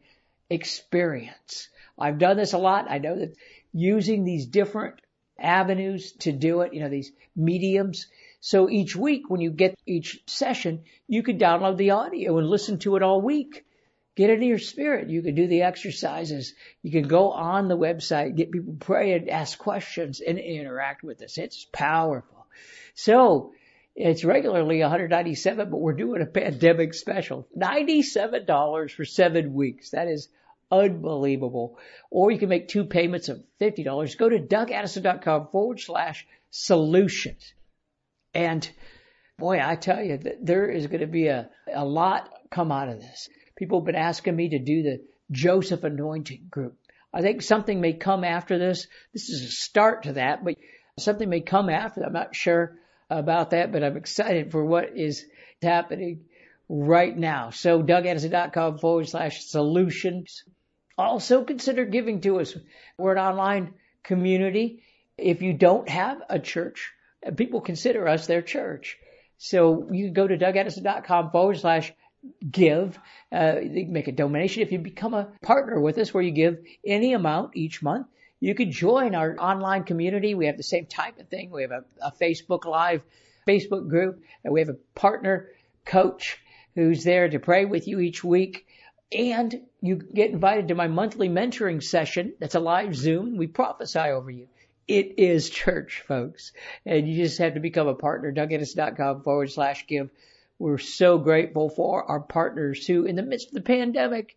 experience. 0.49 1.69
I've 1.99 2.17
done 2.17 2.37
this 2.37 2.53
a 2.53 2.57
lot. 2.57 2.89
I 2.89 2.97
know 2.99 3.15
that 3.17 3.35
using 3.73 4.23
these 4.23 4.47
different 4.47 5.01
avenues 5.39 6.13
to 6.19 6.31
do 6.31 6.61
it, 6.61 6.73
you 6.73 6.81
know, 6.81 6.89
these 6.89 7.11
mediums. 7.35 8.07
So 8.41 8.69
each 8.69 8.95
week 8.95 9.29
when 9.29 9.41
you 9.41 9.51
get 9.51 9.75
each 9.85 10.21
session, 10.27 10.83
you 11.07 11.23
can 11.23 11.37
download 11.37 11.77
the 11.77 11.91
audio 11.91 12.37
and 12.37 12.47
listen 12.47 12.79
to 12.79 12.95
it 12.95 13.03
all 13.03 13.21
week. 13.21 13.65
Get 14.15 14.29
into 14.29 14.45
your 14.45 14.59
spirit. 14.59 15.09
You 15.09 15.21
can 15.21 15.35
do 15.35 15.47
the 15.47 15.61
exercises. 15.61 16.53
You 16.81 16.91
can 16.91 17.07
go 17.07 17.31
on 17.31 17.67
the 17.67 17.77
website, 17.77 18.35
get 18.35 18.51
people 18.51 18.75
pray 18.77 19.13
and 19.13 19.29
ask 19.29 19.57
questions 19.57 20.19
and 20.19 20.37
interact 20.37 21.03
with 21.03 21.21
us. 21.21 21.37
It's 21.37 21.65
powerful. 21.71 22.47
So 22.95 23.53
it's 23.95 24.25
regularly 24.25 24.81
197, 24.81 25.69
but 25.69 25.77
we're 25.77 25.93
doing 25.93 26.21
a 26.21 26.25
pandemic 26.25 26.93
special. 26.93 27.47
$97 27.57 28.91
for 28.91 29.05
seven 29.05 29.53
weeks. 29.53 29.91
That 29.91 30.07
is 30.07 30.27
unbelievable. 30.71 31.77
Or 32.09 32.31
you 32.31 32.39
can 32.39 32.49
make 32.49 32.67
two 32.67 32.85
payments 32.85 33.29
of 33.29 33.43
$50. 33.61 34.17
Go 34.17 34.29
to 34.29 34.39
dougaddison.com 34.39 35.49
forward 35.51 35.79
slash 35.79 36.25
solutions. 36.51 37.53
And 38.33 38.69
boy, 39.37 39.59
I 39.63 39.75
tell 39.75 40.03
you, 40.03 40.19
there 40.41 40.69
is 40.69 40.87
going 40.87 41.01
to 41.01 41.07
be 41.07 41.27
a, 41.27 41.49
a 41.73 41.85
lot 41.85 42.29
come 42.51 42.71
out 42.71 42.89
of 42.89 42.99
this. 42.99 43.29
People 43.55 43.79
have 43.79 43.85
been 43.85 43.95
asking 43.95 44.35
me 44.35 44.49
to 44.49 44.59
do 44.59 44.83
the 44.83 45.01
Joseph 45.31 45.83
anointing 45.83 46.47
group. 46.49 46.77
I 47.13 47.21
think 47.21 47.41
something 47.41 47.81
may 47.81 47.93
come 47.93 48.23
after 48.23 48.57
this. 48.57 48.87
This 49.13 49.29
is 49.29 49.43
a 49.43 49.51
start 49.51 50.03
to 50.03 50.13
that, 50.13 50.43
but 50.43 50.55
something 50.99 51.27
may 51.27 51.41
come 51.41 51.69
after. 51.69 52.03
I'm 52.03 52.13
not 52.13 52.35
sure 52.35 52.77
about 53.09 53.51
that, 53.51 53.71
but 53.71 53.83
I'm 53.83 53.97
excited 53.97 54.51
for 54.51 54.63
what 54.63 54.95
is 54.95 55.25
happening 55.61 56.25
right 56.67 57.17
now. 57.17 57.49
So 57.49 57.81
dougaddison.com 57.81 58.77
forward 58.77 59.09
slash 59.09 59.43
solutions. 59.45 60.43
Also 60.99 61.45
consider 61.45 61.85
giving 61.85 62.19
to 62.21 62.41
us. 62.41 62.55
We're 62.97 63.13
an 63.13 63.19
online 63.19 63.73
community. 64.03 64.83
If 65.17 65.41
you 65.41 65.53
don't 65.53 65.87
have 65.87 66.21
a 66.29 66.39
church, 66.39 66.91
people 67.37 67.61
consider 67.61 68.05
us 68.07 68.27
their 68.27 68.41
church. 68.41 68.97
So 69.37 69.87
you 69.91 70.05
can 70.05 70.13
go 70.13 70.27
to 70.27 70.37
dougaddison.com 70.37 71.31
forward 71.31 71.57
slash 71.57 71.93
give. 72.51 72.99
Uh, 73.31 73.59
you 73.61 73.85
can 73.85 73.93
make 73.93 74.09
a 74.09 74.11
donation 74.11 74.61
if 74.61 74.73
you 74.73 74.79
become 74.79 75.13
a 75.13 75.29
partner 75.41 75.79
with 75.79 75.97
us 75.97 76.13
where 76.13 76.21
you 76.21 76.31
give 76.31 76.59
any 76.85 77.13
amount 77.13 77.55
each 77.55 77.81
month. 77.81 78.07
You 78.41 78.53
can 78.53 78.69
join 78.69 79.15
our 79.15 79.37
online 79.39 79.85
community. 79.85 80.35
We 80.35 80.47
have 80.47 80.57
the 80.57 80.63
same 80.63 80.85
type 80.85 81.17
of 81.17 81.29
thing. 81.29 81.49
We 81.49 81.61
have 81.61 81.71
a, 81.71 81.85
a 82.01 82.11
Facebook 82.11 82.65
Live 82.65 83.03
Facebook 83.47 83.87
group 83.87 84.21
and 84.43 84.53
we 84.53 84.59
have 84.59 84.69
a 84.69 84.77
partner 84.95 85.47
coach 85.85 86.37
who's 86.75 87.05
there 87.05 87.29
to 87.29 87.39
pray 87.39 87.63
with 87.63 87.87
you 87.87 88.01
each 88.01 88.21
week. 88.21 88.65
And 89.11 89.61
you 89.81 89.95
get 89.95 90.31
invited 90.31 90.67
to 90.67 90.75
my 90.75 90.87
monthly 90.87 91.29
mentoring 91.29 91.81
session. 91.81 92.33
That's 92.39 92.55
a 92.55 92.59
live 92.59 92.95
Zoom. 92.95 93.37
We 93.37 93.47
prophesy 93.47 93.99
over 93.99 94.29
you. 94.29 94.47
It 94.87 95.15
is 95.17 95.49
church, 95.49 96.03
folks. 96.07 96.51
And 96.85 97.07
you 97.07 97.23
just 97.23 97.39
have 97.39 97.55
to 97.55 97.59
become 97.59 97.87
a 97.87 97.95
partner. 97.95 98.31
DougAddison.com 98.31 99.23
forward 99.23 99.51
slash 99.51 99.87
give. 99.87 100.09
We're 100.59 100.77
so 100.77 101.17
grateful 101.17 101.69
for 101.69 102.03
our 102.03 102.19
partners 102.19 102.85
who, 102.85 103.05
in 103.05 103.15
the 103.15 103.23
midst 103.23 103.47
of 103.47 103.53
the 103.53 103.61
pandemic, 103.61 104.35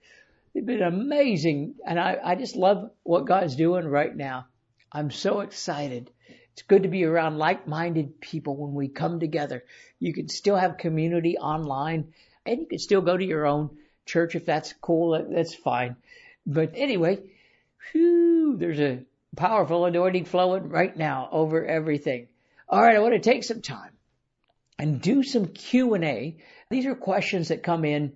they've 0.54 0.64
been 0.64 0.82
amazing. 0.82 1.74
And 1.86 1.98
I, 1.98 2.18
I 2.22 2.34
just 2.34 2.56
love 2.56 2.90
what 3.02 3.26
God's 3.26 3.56
doing 3.56 3.86
right 3.86 4.14
now. 4.14 4.46
I'm 4.90 5.10
so 5.10 5.40
excited. 5.40 6.10
It's 6.52 6.62
good 6.62 6.82
to 6.84 6.88
be 6.88 7.04
around 7.04 7.38
like-minded 7.38 8.20
people 8.20 8.56
when 8.56 8.74
we 8.74 8.88
come 8.88 9.20
together. 9.20 9.64
You 9.98 10.12
can 10.12 10.28
still 10.28 10.56
have 10.56 10.76
community 10.76 11.38
online 11.38 12.12
and 12.44 12.60
you 12.60 12.66
can 12.66 12.78
still 12.78 13.00
go 13.00 13.16
to 13.16 13.24
your 13.24 13.46
own 13.46 13.70
church 14.12 14.34
if 14.34 14.44
that's 14.44 14.74
cool. 14.80 15.26
That's 15.30 15.54
fine. 15.54 15.96
But 16.46 16.72
anyway, 16.74 17.18
whew, 17.90 18.56
there's 18.58 18.80
a 18.80 19.04
powerful 19.36 19.86
anointing 19.86 20.26
flowing 20.26 20.68
right 20.68 20.94
now 20.96 21.28
over 21.32 21.64
everything. 21.64 22.28
All 22.68 22.82
right, 22.82 22.96
I 22.96 23.00
want 23.00 23.14
to 23.14 23.20
take 23.20 23.44
some 23.44 23.62
time 23.62 23.92
and 24.78 25.00
do 25.00 25.22
some 25.22 25.46
Q&A. 25.46 26.36
These 26.70 26.86
are 26.86 26.94
questions 26.94 27.48
that 27.48 27.62
come 27.62 27.84
in. 27.84 28.12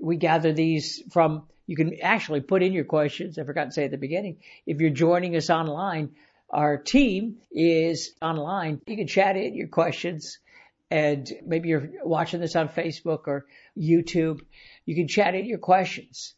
We 0.00 0.16
gather 0.16 0.52
these 0.52 1.02
from 1.10 1.44
you 1.66 1.76
can 1.76 2.00
actually 2.00 2.40
put 2.40 2.62
in 2.62 2.72
your 2.72 2.84
questions. 2.84 3.38
I 3.38 3.44
forgot 3.44 3.66
to 3.66 3.72
say 3.72 3.84
at 3.84 3.90
the 3.90 3.98
beginning. 3.98 4.38
If 4.66 4.80
you're 4.80 4.90
joining 4.90 5.36
us 5.36 5.50
online, 5.50 6.12
our 6.48 6.78
team 6.78 7.36
is 7.52 8.14
online. 8.22 8.80
You 8.86 8.96
can 8.96 9.06
chat 9.06 9.36
in 9.36 9.54
your 9.54 9.68
questions 9.68 10.38
and 10.90 11.30
maybe 11.44 11.68
you're 11.68 11.90
watching 12.02 12.40
this 12.40 12.56
on 12.56 12.68
Facebook 12.68 13.26
or 13.26 13.46
YouTube 13.76 14.40
you 14.84 14.94
can 14.94 15.06
chat 15.06 15.34
in 15.34 15.44
your 15.44 15.58
questions 15.58 16.34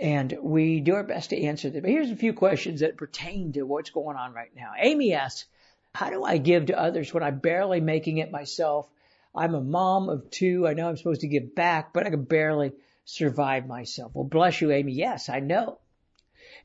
and 0.00 0.36
we 0.40 0.80
do 0.80 0.94
our 0.94 1.04
best 1.04 1.30
to 1.30 1.42
answer 1.42 1.68
them. 1.68 1.82
But 1.82 1.90
here's 1.90 2.10
a 2.10 2.16
few 2.16 2.32
questions 2.32 2.80
that 2.80 2.96
pertain 2.96 3.52
to 3.54 3.62
what's 3.62 3.90
going 3.90 4.16
on 4.16 4.32
right 4.32 4.50
now. 4.54 4.70
Amy 4.78 5.12
asks, 5.12 5.46
how 5.94 6.10
do 6.10 6.24
I 6.24 6.38
give 6.38 6.66
to 6.66 6.80
others 6.80 7.12
when 7.12 7.22
I'm 7.22 7.40
barely 7.40 7.80
making 7.80 8.18
it 8.18 8.30
myself? 8.30 8.88
I'm 9.34 9.54
a 9.54 9.60
mom 9.60 10.08
of 10.08 10.30
two. 10.30 10.66
I 10.66 10.74
know 10.74 10.88
I'm 10.88 10.96
supposed 10.96 11.22
to 11.22 11.28
give 11.28 11.54
back, 11.54 11.92
but 11.92 12.06
I 12.06 12.10
can 12.10 12.24
barely 12.24 12.72
survive 13.04 13.66
myself. 13.66 14.12
Well, 14.14 14.24
bless 14.24 14.60
you, 14.60 14.70
Amy. 14.70 14.92
Yes, 14.92 15.28
I 15.28 15.40
know. 15.40 15.78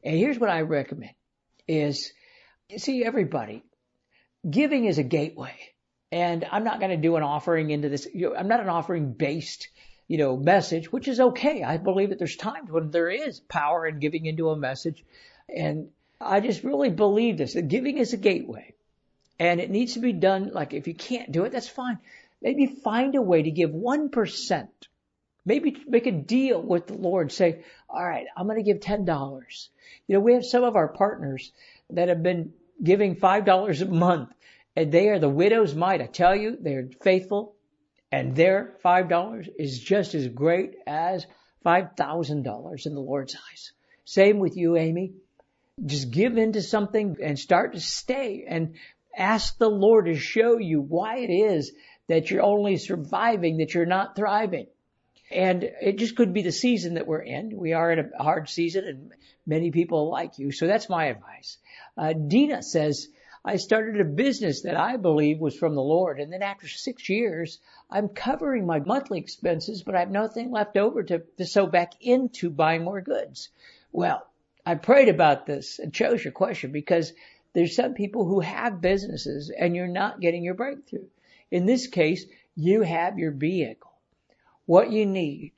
And 0.03 0.15
here's 0.15 0.39
what 0.39 0.49
I 0.49 0.61
recommend 0.61 1.15
is, 1.67 2.13
see, 2.77 3.03
everybody, 3.03 3.63
giving 4.49 4.85
is 4.85 4.97
a 4.97 5.03
gateway. 5.03 5.55
And 6.11 6.45
I'm 6.51 6.63
not 6.63 6.79
going 6.79 6.91
to 6.91 6.97
do 6.97 7.15
an 7.17 7.23
offering 7.23 7.69
into 7.69 7.89
this. 7.89 8.07
I'm 8.15 8.47
not 8.47 8.61
an 8.61 8.69
offering 8.69 9.13
based 9.13 9.67
you 10.07 10.17
know, 10.17 10.37
message, 10.37 10.91
which 10.91 11.07
is 11.07 11.19
okay. 11.19 11.63
I 11.63 11.77
believe 11.77 12.09
that 12.09 12.19
there's 12.19 12.35
times 12.35 12.71
when 12.71 12.91
there 12.91 13.09
is 13.09 13.39
power 13.41 13.85
in 13.85 13.99
giving 13.99 14.25
into 14.25 14.49
a 14.49 14.55
message. 14.55 15.03
And 15.53 15.89
I 16.19 16.39
just 16.39 16.63
really 16.63 16.89
believe 16.89 17.37
this, 17.37 17.53
that 17.53 17.67
giving 17.67 17.97
is 17.97 18.13
a 18.13 18.17
gateway. 18.17 18.73
And 19.39 19.59
it 19.59 19.69
needs 19.69 19.93
to 19.93 19.99
be 19.99 20.13
done, 20.13 20.51
like 20.53 20.73
if 20.73 20.87
you 20.87 20.95
can't 20.95 21.31
do 21.31 21.43
it, 21.43 21.51
that's 21.51 21.67
fine. 21.67 21.99
Maybe 22.41 22.65
find 22.65 23.15
a 23.15 23.21
way 23.21 23.43
to 23.43 23.51
give 23.51 23.71
1%. 23.71 24.67
Maybe 25.45 25.83
make 25.87 26.07
a 26.07 26.11
deal 26.11 26.61
with 26.61 26.87
the 26.87 26.95
Lord. 26.95 27.31
Say, 27.31 27.63
all 27.89 28.05
right, 28.05 28.25
I'm 28.35 28.47
going 28.47 28.57
to 28.57 28.63
give 28.63 28.81
$10. 28.81 29.67
You 30.07 30.15
know, 30.15 30.19
we 30.19 30.33
have 30.33 30.45
some 30.45 30.63
of 30.63 30.75
our 30.75 30.87
partners 30.87 31.51
that 31.89 32.09
have 32.09 32.23
been 32.23 32.53
giving 32.81 33.15
$5 33.15 33.81
a 33.81 33.85
month 33.85 34.29
and 34.77 34.91
they 34.91 35.09
are 35.09 35.17
the 35.17 35.27
widow's 35.27 35.73
mite. 35.73 36.01
I 36.03 36.05
tell 36.05 36.35
you, 36.35 36.55
they're 36.61 36.87
faithful 37.01 37.55
and 38.11 38.35
their 38.35 38.75
$5 38.85 39.49
is 39.57 39.79
just 39.79 40.13
as 40.13 40.27
great 40.27 40.75
as 40.85 41.25
$5,000 41.65 42.85
in 42.85 42.93
the 42.93 43.01
Lord's 43.01 43.35
eyes. 43.35 43.71
Same 44.05 44.37
with 44.37 44.55
you, 44.55 44.77
Amy. 44.77 45.13
Just 45.83 46.11
give 46.11 46.37
into 46.37 46.61
something 46.61 47.17
and 47.23 47.39
start 47.39 47.73
to 47.73 47.79
stay 47.79 48.45
and 48.47 48.75
ask 49.17 49.57
the 49.57 49.67
Lord 49.67 50.05
to 50.05 50.15
show 50.15 50.59
you 50.59 50.79
why 50.79 51.17
it 51.17 51.31
is 51.31 51.73
that 52.07 52.29
you're 52.29 52.43
only 52.43 52.77
surviving, 52.77 53.57
that 53.57 53.73
you're 53.73 53.87
not 53.87 54.15
thriving. 54.15 54.67
And 55.31 55.63
it 55.63 55.97
just 55.97 56.15
could 56.15 56.35
be 56.35 56.43
the 56.43 56.51
season 56.51 56.93
that 56.93 57.07
we're 57.07 57.23
in. 57.23 57.57
We 57.57 57.73
are 57.73 57.91
in 57.91 58.11
a 58.17 58.23
hard 58.23 58.47
season 58.47 58.85
and 58.85 59.11
many 59.43 59.71
people 59.71 60.11
like 60.11 60.37
you. 60.37 60.51
So 60.51 60.67
that's 60.67 60.87
my 60.87 61.05
advice. 61.05 61.57
Uh, 61.97 62.13
Dina 62.13 62.61
says, 62.61 63.07
I 63.47 63.55
started 63.55 64.01
a 64.01 64.03
business 64.03 64.63
that 64.63 64.75
I 64.75 64.97
believe 64.97 65.39
was 65.39 65.55
from 65.55 65.73
the 65.73 65.81
Lord. 65.81 66.19
And 66.19 66.33
then 66.33 66.43
after 66.43 66.67
six 66.67 67.07
years, 67.07 67.59
I'm 67.89 68.09
covering 68.09 68.65
my 68.65 68.81
monthly 68.81 69.19
expenses, 69.19 69.83
but 69.83 69.95
I 69.95 69.99
have 70.01 70.11
nothing 70.11 70.51
left 70.51 70.75
over 70.75 71.01
to, 71.03 71.19
to 71.37 71.45
sow 71.45 71.65
back 71.65 71.93
into 72.01 72.49
buying 72.49 72.83
more 72.83 72.99
goods. 72.99 73.47
Well, 73.93 74.27
I 74.65 74.75
prayed 74.75 75.07
about 75.07 75.45
this 75.45 75.79
and 75.79 75.93
chose 75.93 76.25
your 76.25 76.33
question 76.33 76.73
because 76.73 77.13
there's 77.53 77.73
some 77.73 77.93
people 77.93 78.25
who 78.25 78.41
have 78.41 78.81
businesses 78.81 79.49
and 79.49 79.77
you're 79.77 79.87
not 79.87 80.19
getting 80.19 80.43
your 80.43 80.55
breakthrough. 80.55 81.07
In 81.49 81.65
this 81.65 81.87
case, 81.87 82.25
you 82.53 82.81
have 82.81 83.17
your 83.17 83.31
vehicle. 83.31 83.93
What 84.65 84.91
you 84.91 85.05
need 85.05 85.53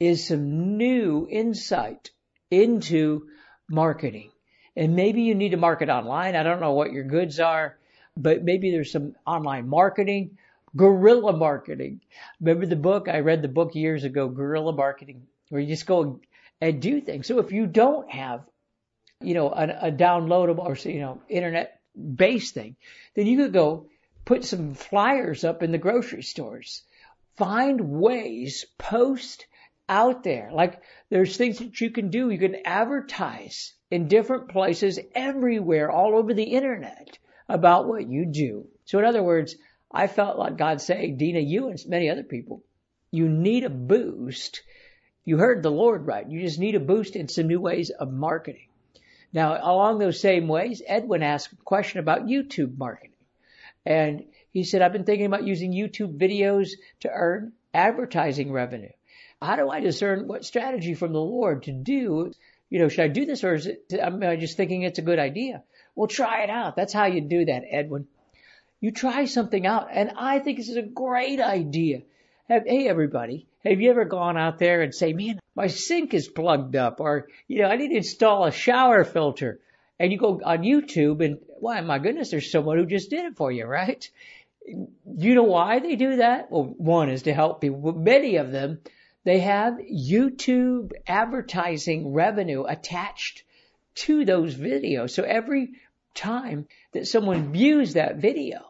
is 0.00 0.26
some 0.26 0.78
new 0.78 1.28
insight 1.30 2.12
into 2.50 3.28
marketing. 3.68 4.30
And 4.76 4.94
maybe 4.94 5.22
you 5.22 5.34
need 5.34 5.50
to 5.50 5.56
market 5.56 5.88
online. 5.88 6.36
I 6.36 6.42
don't 6.42 6.60
know 6.60 6.72
what 6.72 6.92
your 6.92 7.04
goods 7.04 7.40
are, 7.40 7.78
but 8.16 8.44
maybe 8.44 8.70
there's 8.70 8.92
some 8.92 9.16
online 9.26 9.68
marketing, 9.68 10.36
guerrilla 10.76 11.34
marketing. 11.34 12.00
Remember 12.40 12.66
the 12.66 12.76
book? 12.76 13.08
I 13.08 13.20
read 13.20 13.42
the 13.42 13.48
book 13.48 13.74
years 13.74 14.04
ago, 14.04 14.28
Guerrilla 14.28 14.72
Marketing, 14.72 15.26
where 15.48 15.60
you 15.60 15.68
just 15.68 15.86
go 15.86 16.20
and 16.60 16.82
do 16.82 17.00
things. 17.00 17.26
So 17.26 17.38
if 17.38 17.52
you 17.52 17.66
don't 17.66 18.10
have, 18.10 18.44
you 19.22 19.34
know, 19.34 19.48
a, 19.48 19.88
a 19.88 19.92
downloadable 19.92 20.66
or, 20.66 20.88
you 20.88 21.00
know, 21.00 21.22
internet 21.28 21.80
based 21.96 22.52
thing, 22.52 22.76
then 23.14 23.26
you 23.26 23.38
could 23.38 23.52
go 23.54 23.86
put 24.26 24.44
some 24.44 24.74
flyers 24.74 25.44
up 25.44 25.62
in 25.62 25.72
the 25.72 25.78
grocery 25.78 26.22
stores. 26.22 26.82
Find 27.36 27.92
ways, 27.92 28.66
post 28.76 29.46
out 29.88 30.22
there. 30.22 30.50
Like 30.52 30.82
there's 31.08 31.36
things 31.36 31.60
that 31.60 31.80
you 31.80 31.90
can 31.90 32.10
do. 32.10 32.28
You 32.30 32.38
can 32.38 32.56
advertise 32.66 33.72
in 33.90 34.08
different 34.08 34.48
places 34.48 34.98
everywhere, 35.14 35.90
all 35.90 36.16
over 36.16 36.34
the 36.34 36.42
internet 36.42 37.18
about 37.48 37.86
what 37.86 38.08
you 38.08 38.26
do. 38.26 38.66
So 38.84 38.98
in 38.98 39.04
other 39.04 39.22
words, 39.22 39.56
I 39.92 40.06
felt 40.08 40.38
like 40.38 40.58
God 40.58 40.80
saying, 40.80 41.16
Dina, 41.16 41.40
you 41.40 41.68
and 41.68 41.78
many 41.86 42.10
other 42.10 42.24
people, 42.24 42.64
you 43.10 43.28
need 43.28 43.64
a 43.64 43.70
boost. 43.70 44.62
You 45.24 45.38
heard 45.38 45.62
the 45.62 45.70
Lord 45.70 46.06
right. 46.06 46.28
You 46.28 46.40
just 46.40 46.58
need 46.58 46.74
a 46.74 46.80
boost 46.80 47.16
in 47.16 47.28
some 47.28 47.46
new 47.46 47.60
ways 47.60 47.90
of 47.90 48.12
marketing. 48.12 48.68
Now, 49.32 49.54
along 49.54 49.98
those 49.98 50.20
same 50.20 50.48
ways, 50.48 50.82
Edwin 50.86 51.22
asked 51.22 51.52
a 51.52 51.56
question 51.56 52.00
about 52.00 52.26
YouTube 52.26 52.78
marketing. 52.78 53.12
And 53.84 54.24
he 54.50 54.64
said, 54.64 54.82
I've 54.82 54.92
been 54.92 55.04
thinking 55.04 55.26
about 55.26 55.44
using 55.44 55.72
YouTube 55.72 56.18
videos 56.18 56.70
to 57.00 57.10
earn 57.10 57.52
advertising 57.72 58.50
revenue. 58.50 58.90
How 59.40 59.56
do 59.56 59.68
I 59.68 59.80
discern 59.80 60.26
what 60.26 60.44
strategy 60.44 60.94
from 60.94 61.12
the 61.12 61.20
Lord 61.20 61.64
to 61.64 61.72
do? 61.72 62.32
You 62.70 62.80
know, 62.80 62.88
should 62.88 63.04
I 63.04 63.08
do 63.08 63.24
this 63.24 63.44
or 63.44 63.54
is 63.54 63.66
it, 63.66 63.92
am 63.92 64.22
I 64.22 64.36
just 64.36 64.56
thinking 64.56 64.82
it's 64.82 64.98
a 64.98 65.02
good 65.02 65.18
idea? 65.18 65.62
Well, 65.94 66.08
try 66.08 66.42
it 66.42 66.50
out. 66.50 66.76
That's 66.76 66.92
how 66.92 67.06
you 67.06 67.20
do 67.20 67.44
that, 67.44 67.62
Edwin. 67.70 68.06
You 68.80 68.90
try 68.90 69.24
something 69.24 69.66
out. 69.66 69.88
And 69.92 70.12
I 70.16 70.40
think 70.40 70.58
this 70.58 70.68
is 70.68 70.76
a 70.76 70.82
great 70.82 71.40
idea. 71.40 72.02
Hey, 72.48 72.88
everybody, 72.88 73.46
have 73.64 73.80
you 73.80 73.90
ever 73.90 74.04
gone 74.04 74.36
out 74.36 74.58
there 74.58 74.82
and 74.82 74.94
say, 74.94 75.12
man, 75.12 75.40
my 75.54 75.66
sink 75.68 76.14
is 76.14 76.28
plugged 76.28 76.76
up 76.76 77.00
or, 77.00 77.28
you 77.48 77.62
know, 77.62 77.68
I 77.68 77.76
need 77.76 77.88
to 77.88 77.96
install 77.96 78.44
a 78.44 78.52
shower 78.52 79.04
filter. 79.04 79.58
And 79.98 80.12
you 80.12 80.18
go 80.18 80.40
on 80.44 80.58
YouTube 80.58 81.24
and, 81.24 81.38
why, 81.58 81.80
my 81.80 81.98
goodness, 81.98 82.30
there's 82.30 82.50
someone 82.52 82.78
who 82.78 82.86
just 82.86 83.10
did 83.10 83.24
it 83.24 83.36
for 83.36 83.50
you, 83.50 83.64
right? 83.64 84.08
You 84.68 85.34
know 85.34 85.44
why 85.44 85.78
they 85.78 85.96
do 85.96 86.16
that? 86.16 86.50
Well, 86.50 86.64
one 86.64 87.08
is 87.08 87.22
to 87.22 87.32
help 87.32 87.60
people, 87.60 87.78
but 87.78 87.96
many 87.96 88.36
of 88.36 88.52
them, 88.52 88.80
they 89.26 89.40
have 89.40 89.78
YouTube 89.78 90.92
advertising 91.04 92.12
revenue 92.12 92.62
attached 92.62 93.42
to 93.96 94.24
those 94.24 94.54
videos. 94.54 95.10
So 95.10 95.24
every 95.24 95.72
time 96.14 96.68
that 96.92 97.08
someone 97.08 97.52
views 97.52 97.94
that 97.94 98.18
video, 98.18 98.60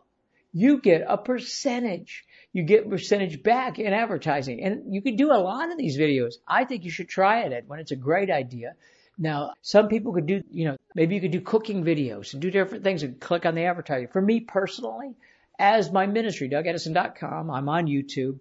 you 0.54 0.80
get 0.80 1.04
a 1.06 1.18
percentage. 1.18 2.24
You 2.54 2.62
get 2.62 2.88
percentage 2.88 3.42
back 3.42 3.78
in 3.78 3.92
advertising. 3.92 4.62
And 4.62 4.94
you 4.94 5.02
can 5.02 5.16
do 5.16 5.30
a 5.30 5.36
lot 5.36 5.70
of 5.70 5.76
these 5.76 5.98
videos. 5.98 6.36
I 6.48 6.64
think 6.64 6.84
you 6.84 6.90
should 6.90 7.10
try 7.10 7.42
it 7.42 7.64
when 7.66 7.78
it's 7.78 7.92
a 7.92 7.96
great 7.96 8.30
idea. 8.30 8.76
Now, 9.18 9.52
some 9.60 9.88
people 9.88 10.14
could 10.14 10.26
do, 10.26 10.42
you 10.50 10.68
know, 10.68 10.76
maybe 10.94 11.16
you 11.16 11.20
could 11.20 11.32
do 11.32 11.42
cooking 11.42 11.84
videos 11.84 12.32
and 12.32 12.40
do 12.40 12.50
different 12.50 12.82
things 12.82 13.02
and 13.02 13.20
click 13.20 13.44
on 13.44 13.56
the 13.56 13.64
advertising. 13.64 14.08
For 14.08 14.22
me 14.22 14.40
personally, 14.40 15.16
as 15.58 15.92
my 15.92 16.06
ministry, 16.06 16.48
DougAddison.com, 16.48 17.50
I'm 17.50 17.68
on 17.68 17.88
YouTube. 17.88 18.40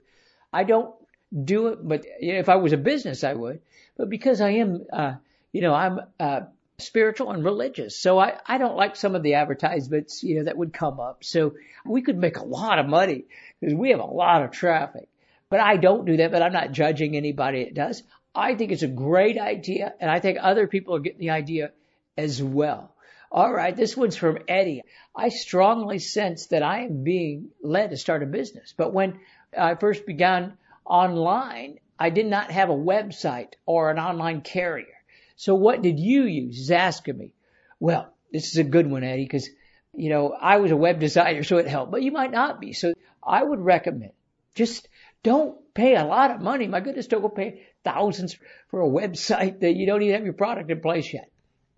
I 0.53 0.63
don't 0.63 0.95
do 1.33 1.67
it, 1.67 1.79
but 1.87 2.05
if 2.19 2.49
I 2.49 2.55
was 2.55 2.73
a 2.73 2.77
business, 2.77 3.23
I 3.23 3.33
would. 3.33 3.61
But 3.97 4.09
because 4.09 4.41
I 4.41 4.51
am, 4.51 4.85
uh, 4.91 5.15
you 5.51 5.61
know, 5.61 5.73
I'm 5.73 5.99
uh, 6.19 6.41
spiritual 6.77 7.31
and 7.31 7.43
religious, 7.43 7.97
so 7.97 8.19
I, 8.19 8.39
I 8.45 8.57
don't 8.57 8.75
like 8.75 8.95
some 8.95 9.15
of 9.15 9.23
the 9.23 9.35
advertisements, 9.35 10.23
you 10.23 10.37
know, 10.37 10.43
that 10.45 10.57
would 10.57 10.73
come 10.73 10.99
up. 10.99 11.23
So 11.23 11.55
we 11.85 12.01
could 12.01 12.17
make 12.17 12.37
a 12.37 12.45
lot 12.45 12.79
of 12.79 12.87
money 12.87 13.25
because 13.59 13.75
we 13.75 13.91
have 13.91 13.99
a 13.99 14.05
lot 14.05 14.43
of 14.43 14.51
traffic. 14.51 15.07
But 15.49 15.59
I 15.59 15.77
don't 15.77 16.05
do 16.05 16.17
that, 16.17 16.31
but 16.31 16.41
I'm 16.41 16.53
not 16.53 16.71
judging 16.71 17.15
anybody 17.15 17.65
that 17.65 17.73
does. 17.73 18.03
I 18.33 18.55
think 18.55 18.71
it's 18.71 18.83
a 18.83 18.87
great 18.87 19.37
idea, 19.37 19.93
and 19.99 20.11
I 20.11 20.19
think 20.19 20.37
other 20.41 20.67
people 20.67 20.95
are 20.95 20.99
getting 20.99 21.19
the 21.19 21.29
idea 21.29 21.71
as 22.17 22.41
well. 22.41 22.93
All 23.31 23.51
right, 23.51 23.75
this 23.75 23.95
one's 23.95 24.17
from 24.17 24.39
Eddie. 24.47 24.83
I 25.15 25.29
strongly 25.29 25.99
sense 25.99 26.47
that 26.47 26.63
I 26.63 26.81
am 26.81 27.03
being 27.03 27.49
led 27.61 27.91
to 27.91 27.97
start 27.97 28.23
a 28.23 28.25
business, 28.25 28.73
but 28.75 28.93
when 28.93 29.19
I 29.57 29.75
first 29.75 30.05
began 30.05 30.57
online, 30.85 31.79
I 31.97 32.09
did 32.09 32.25
not 32.25 32.51
have 32.51 32.69
a 32.69 32.73
website 32.73 33.53
or 33.65 33.91
an 33.91 33.99
online 33.99 34.41
carrier. 34.41 34.87
So 35.35 35.55
what 35.55 35.81
did 35.81 35.99
you 35.99 36.23
use? 36.23 36.57
He's 36.57 36.71
asking 36.71 37.17
me. 37.17 37.33
Well, 37.79 38.13
this 38.31 38.51
is 38.51 38.57
a 38.57 38.63
good 38.63 38.89
one, 38.89 39.03
Eddie, 39.03 39.23
because, 39.23 39.49
you 39.93 40.09
know, 40.09 40.31
I 40.31 40.57
was 40.57 40.71
a 40.71 40.77
web 40.77 40.99
designer, 40.99 41.43
so 41.43 41.57
it 41.57 41.67
helped, 41.67 41.91
but 41.91 42.03
you 42.03 42.11
might 42.11 42.31
not 42.31 42.59
be. 42.59 42.73
So 42.73 42.93
I 43.23 43.43
would 43.43 43.59
recommend 43.59 44.11
just 44.55 44.87
don't 45.21 45.57
pay 45.73 45.95
a 45.95 46.05
lot 46.05 46.31
of 46.31 46.41
money. 46.41 46.67
My 46.67 46.79
goodness, 46.79 47.07
don't 47.07 47.21
go 47.21 47.29
pay 47.29 47.67
thousands 47.83 48.35
for 48.69 48.81
a 48.81 48.89
website 48.89 49.59
that 49.59 49.75
you 49.75 49.85
don't 49.85 50.01
even 50.01 50.15
have 50.15 50.23
your 50.23 50.33
product 50.33 50.71
in 50.71 50.81
place 50.81 51.13
yet. 51.13 51.29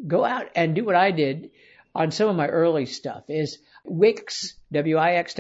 Go 0.05 0.23
out 0.23 0.47
and 0.55 0.75
do 0.75 0.85
what 0.85 0.95
I 0.95 1.11
did 1.11 1.49
on 1.93 2.11
some 2.11 2.29
of 2.29 2.35
my 2.35 2.47
early 2.47 2.85
stuff 2.85 3.23
is 3.27 3.57
Wix, 3.83 4.53
W-I-X 4.71 5.33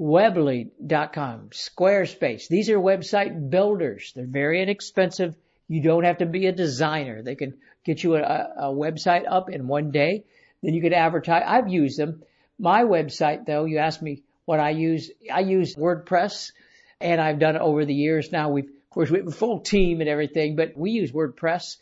Weebly.com, 0.00 1.50
Squarespace. 1.50 2.48
These 2.48 2.70
are 2.70 2.78
website 2.78 3.50
builders. 3.50 4.12
They're 4.16 4.26
very 4.26 4.62
inexpensive. 4.62 5.36
You 5.68 5.82
don't 5.82 6.04
have 6.04 6.18
to 6.18 6.26
be 6.26 6.46
a 6.46 6.52
designer. 6.52 7.22
They 7.22 7.34
can 7.34 7.58
get 7.84 8.02
you 8.02 8.16
a, 8.16 8.20
a 8.20 8.64
website 8.72 9.30
up 9.30 9.50
in 9.50 9.68
one 9.68 9.90
day. 9.90 10.24
Then 10.62 10.72
you 10.72 10.80
can 10.80 10.94
advertise. 10.94 11.42
I've 11.46 11.68
used 11.68 11.98
them. 11.98 12.22
My 12.58 12.84
website 12.84 13.44
though, 13.44 13.66
you 13.66 13.76
asked 13.76 14.00
me 14.00 14.22
what 14.46 14.58
I 14.58 14.70
use. 14.70 15.10
I 15.30 15.40
use 15.40 15.76
WordPress 15.76 16.52
and 16.98 17.20
I've 17.20 17.38
done 17.38 17.56
it 17.56 17.62
over 17.62 17.84
the 17.84 17.94
years. 17.94 18.32
Now 18.32 18.48
we've, 18.48 18.64
of 18.64 18.90
course, 18.90 19.10
we 19.10 19.18
have 19.18 19.28
a 19.28 19.32
full 19.32 19.60
team 19.60 20.00
and 20.00 20.08
everything, 20.08 20.56
but 20.56 20.78
we 20.78 20.92
use 20.92 21.12
WordPress. 21.12 21.76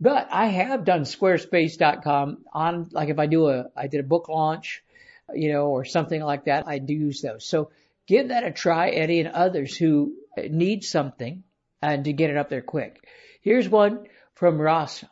But 0.00 0.26
I 0.32 0.46
have 0.46 0.84
done 0.84 1.02
squarespace.com 1.02 2.38
on, 2.52 2.88
like 2.90 3.08
if 3.08 3.20
I 3.20 3.26
do 3.26 3.48
a, 3.48 3.66
I 3.76 3.86
did 3.86 4.00
a 4.00 4.08
book 4.08 4.28
launch, 4.28 4.82
you 5.34 5.52
know, 5.52 5.66
or 5.66 5.84
something 5.84 6.20
like 6.20 6.44
that, 6.44 6.66
I 6.66 6.78
do 6.78 6.94
use 6.94 7.20
those. 7.20 7.44
So 7.44 7.70
give 8.06 8.28
that 8.28 8.44
a 8.44 8.50
try, 8.50 8.90
Eddie 8.90 9.20
and 9.20 9.28
others 9.28 9.76
who 9.76 10.14
need 10.36 10.84
something 10.84 11.44
and 11.80 12.04
to 12.04 12.12
get 12.12 12.30
it 12.30 12.36
up 12.36 12.48
there 12.48 12.62
quick. 12.62 13.04
Here's 13.40 13.68
one 13.68 14.06
from 14.34 14.60
Ross. 14.60 15.04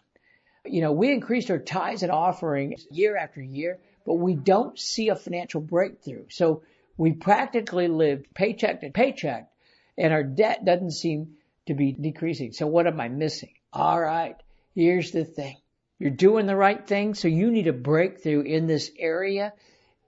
You 0.64 0.82
know, 0.82 0.92
we 0.92 1.12
increased 1.12 1.50
our 1.50 1.58
tithes 1.58 2.02
and 2.02 2.12
offerings 2.12 2.86
year 2.90 3.16
after 3.16 3.40
year, 3.40 3.78
but 4.04 4.14
we 4.14 4.34
don't 4.34 4.78
see 4.78 5.08
a 5.08 5.16
financial 5.16 5.60
breakthrough. 5.60 6.26
So 6.30 6.62
we 6.96 7.12
practically 7.12 7.88
lived 7.88 8.26
paycheck 8.34 8.80
to 8.82 8.90
paycheck 8.90 9.48
and 9.96 10.12
our 10.12 10.22
debt 10.22 10.64
doesn't 10.64 10.92
seem 10.92 11.36
to 11.66 11.74
be 11.74 11.92
decreasing. 11.92 12.52
So 12.52 12.66
what 12.66 12.86
am 12.86 13.00
I 13.00 13.08
missing? 13.08 13.52
All 13.72 14.00
right. 14.00 14.36
Here's 14.74 15.10
the 15.12 15.24
thing. 15.24 15.56
You're 15.98 16.10
doing 16.10 16.46
the 16.46 16.56
right 16.56 16.86
thing. 16.86 17.14
So 17.14 17.28
you 17.28 17.50
need 17.50 17.68
a 17.68 17.72
breakthrough 17.72 18.42
in 18.42 18.66
this 18.66 18.90
area. 18.98 19.52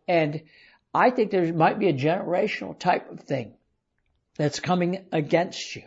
And 0.08 0.42
I 0.94 1.10
think 1.10 1.30
there 1.30 1.52
might 1.52 1.78
be 1.78 1.88
a 1.88 1.94
generational 1.94 2.78
type 2.78 3.10
of 3.10 3.20
thing 3.20 3.54
that's 4.36 4.60
coming 4.60 5.06
against 5.12 5.76
you. 5.76 5.84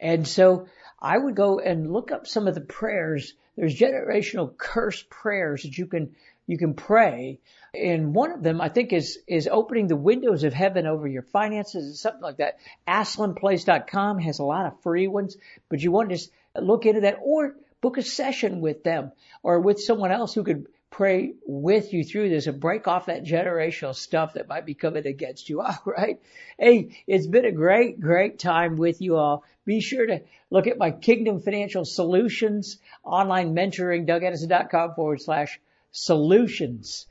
And 0.00 0.26
so 0.26 0.66
I 1.00 1.16
would 1.16 1.36
go 1.36 1.58
and 1.58 1.92
look 1.92 2.12
up 2.12 2.26
some 2.26 2.48
of 2.48 2.54
the 2.54 2.60
prayers. 2.60 3.34
There's 3.56 3.78
generational 3.78 4.56
curse 4.56 5.04
prayers 5.08 5.62
that 5.62 5.76
you 5.78 5.86
can, 5.86 6.14
you 6.46 6.58
can 6.58 6.74
pray 6.74 7.40
and 7.74 8.14
one 8.14 8.30
of 8.32 8.42
them, 8.42 8.60
I 8.60 8.68
think, 8.68 8.92
is, 8.92 9.18
is 9.26 9.48
opening 9.50 9.88
the 9.88 9.96
windows 9.96 10.44
of 10.44 10.52
heaven 10.52 10.86
over 10.86 11.08
your 11.08 11.22
finances 11.22 11.84
and 11.84 11.96
something 11.96 12.22
like 12.22 12.36
that. 12.36 12.58
AslanPlace.com 12.86 14.20
has 14.20 14.38
a 14.38 14.44
lot 14.44 14.66
of 14.66 14.80
free 14.82 15.08
ones, 15.08 15.36
but 15.68 15.80
you 15.80 15.90
want 15.90 16.10
to 16.10 16.16
just 16.16 16.30
look 16.60 16.86
into 16.86 17.02
that 17.02 17.18
or 17.22 17.56
book 17.80 17.98
a 17.98 18.02
session 18.02 18.60
with 18.60 18.84
them 18.84 19.12
or 19.42 19.60
with 19.60 19.80
someone 19.80 20.12
else 20.12 20.34
who 20.34 20.44
could 20.44 20.66
pray 20.94 21.34
with 21.44 21.92
you 21.92 22.04
through 22.04 22.28
this 22.28 22.46
and 22.46 22.60
break 22.60 22.86
off 22.86 23.06
that 23.06 23.24
generational 23.24 23.96
stuff 23.96 24.34
that 24.34 24.48
might 24.48 24.64
be 24.64 24.74
coming 24.74 25.04
against 25.08 25.48
you. 25.48 25.60
All 25.60 25.82
right. 25.84 26.20
Hey, 26.56 26.96
it's 27.08 27.26
been 27.26 27.44
a 27.44 27.50
great, 27.50 28.00
great 28.00 28.38
time 28.38 28.76
with 28.76 29.00
you 29.00 29.16
all. 29.16 29.42
Be 29.64 29.80
sure 29.80 30.06
to 30.06 30.20
look 30.50 30.68
at 30.68 30.78
my 30.78 30.92
Kingdom 30.92 31.40
Financial 31.40 31.84
Solutions 31.84 32.78
online 33.02 33.56
mentoring, 33.56 34.06
DougAddison.com 34.06 34.94
forward 34.94 35.20
slash 35.20 35.58
solutions. 35.90 37.06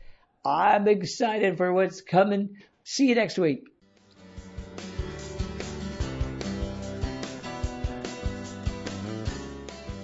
I'm 0.45 0.87
excited 0.87 1.57
for 1.57 1.73
what's 1.73 1.99
coming. 1.99 2.57
See 2.85 3.09
you 3.09 3.15
next 3.15 3.37
week. 3.37 3.65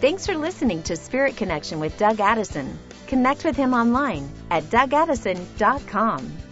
Thanks 0.02 0.26
for 0.26 0.36
listening 0.36 0.84
to 0.84 0.98
Spirit 0.98 1.38
Connection 1.38 1.80
with 1.80 1.98
Doug 1.98 2.20
Addison. 2.20 2.78
Connect 3.10 3.44
with 3.44 3.56
him 3.56 3.74
online 3.74 4.30
at 4.52 4.64
dougaddison.com. 4.66 6.49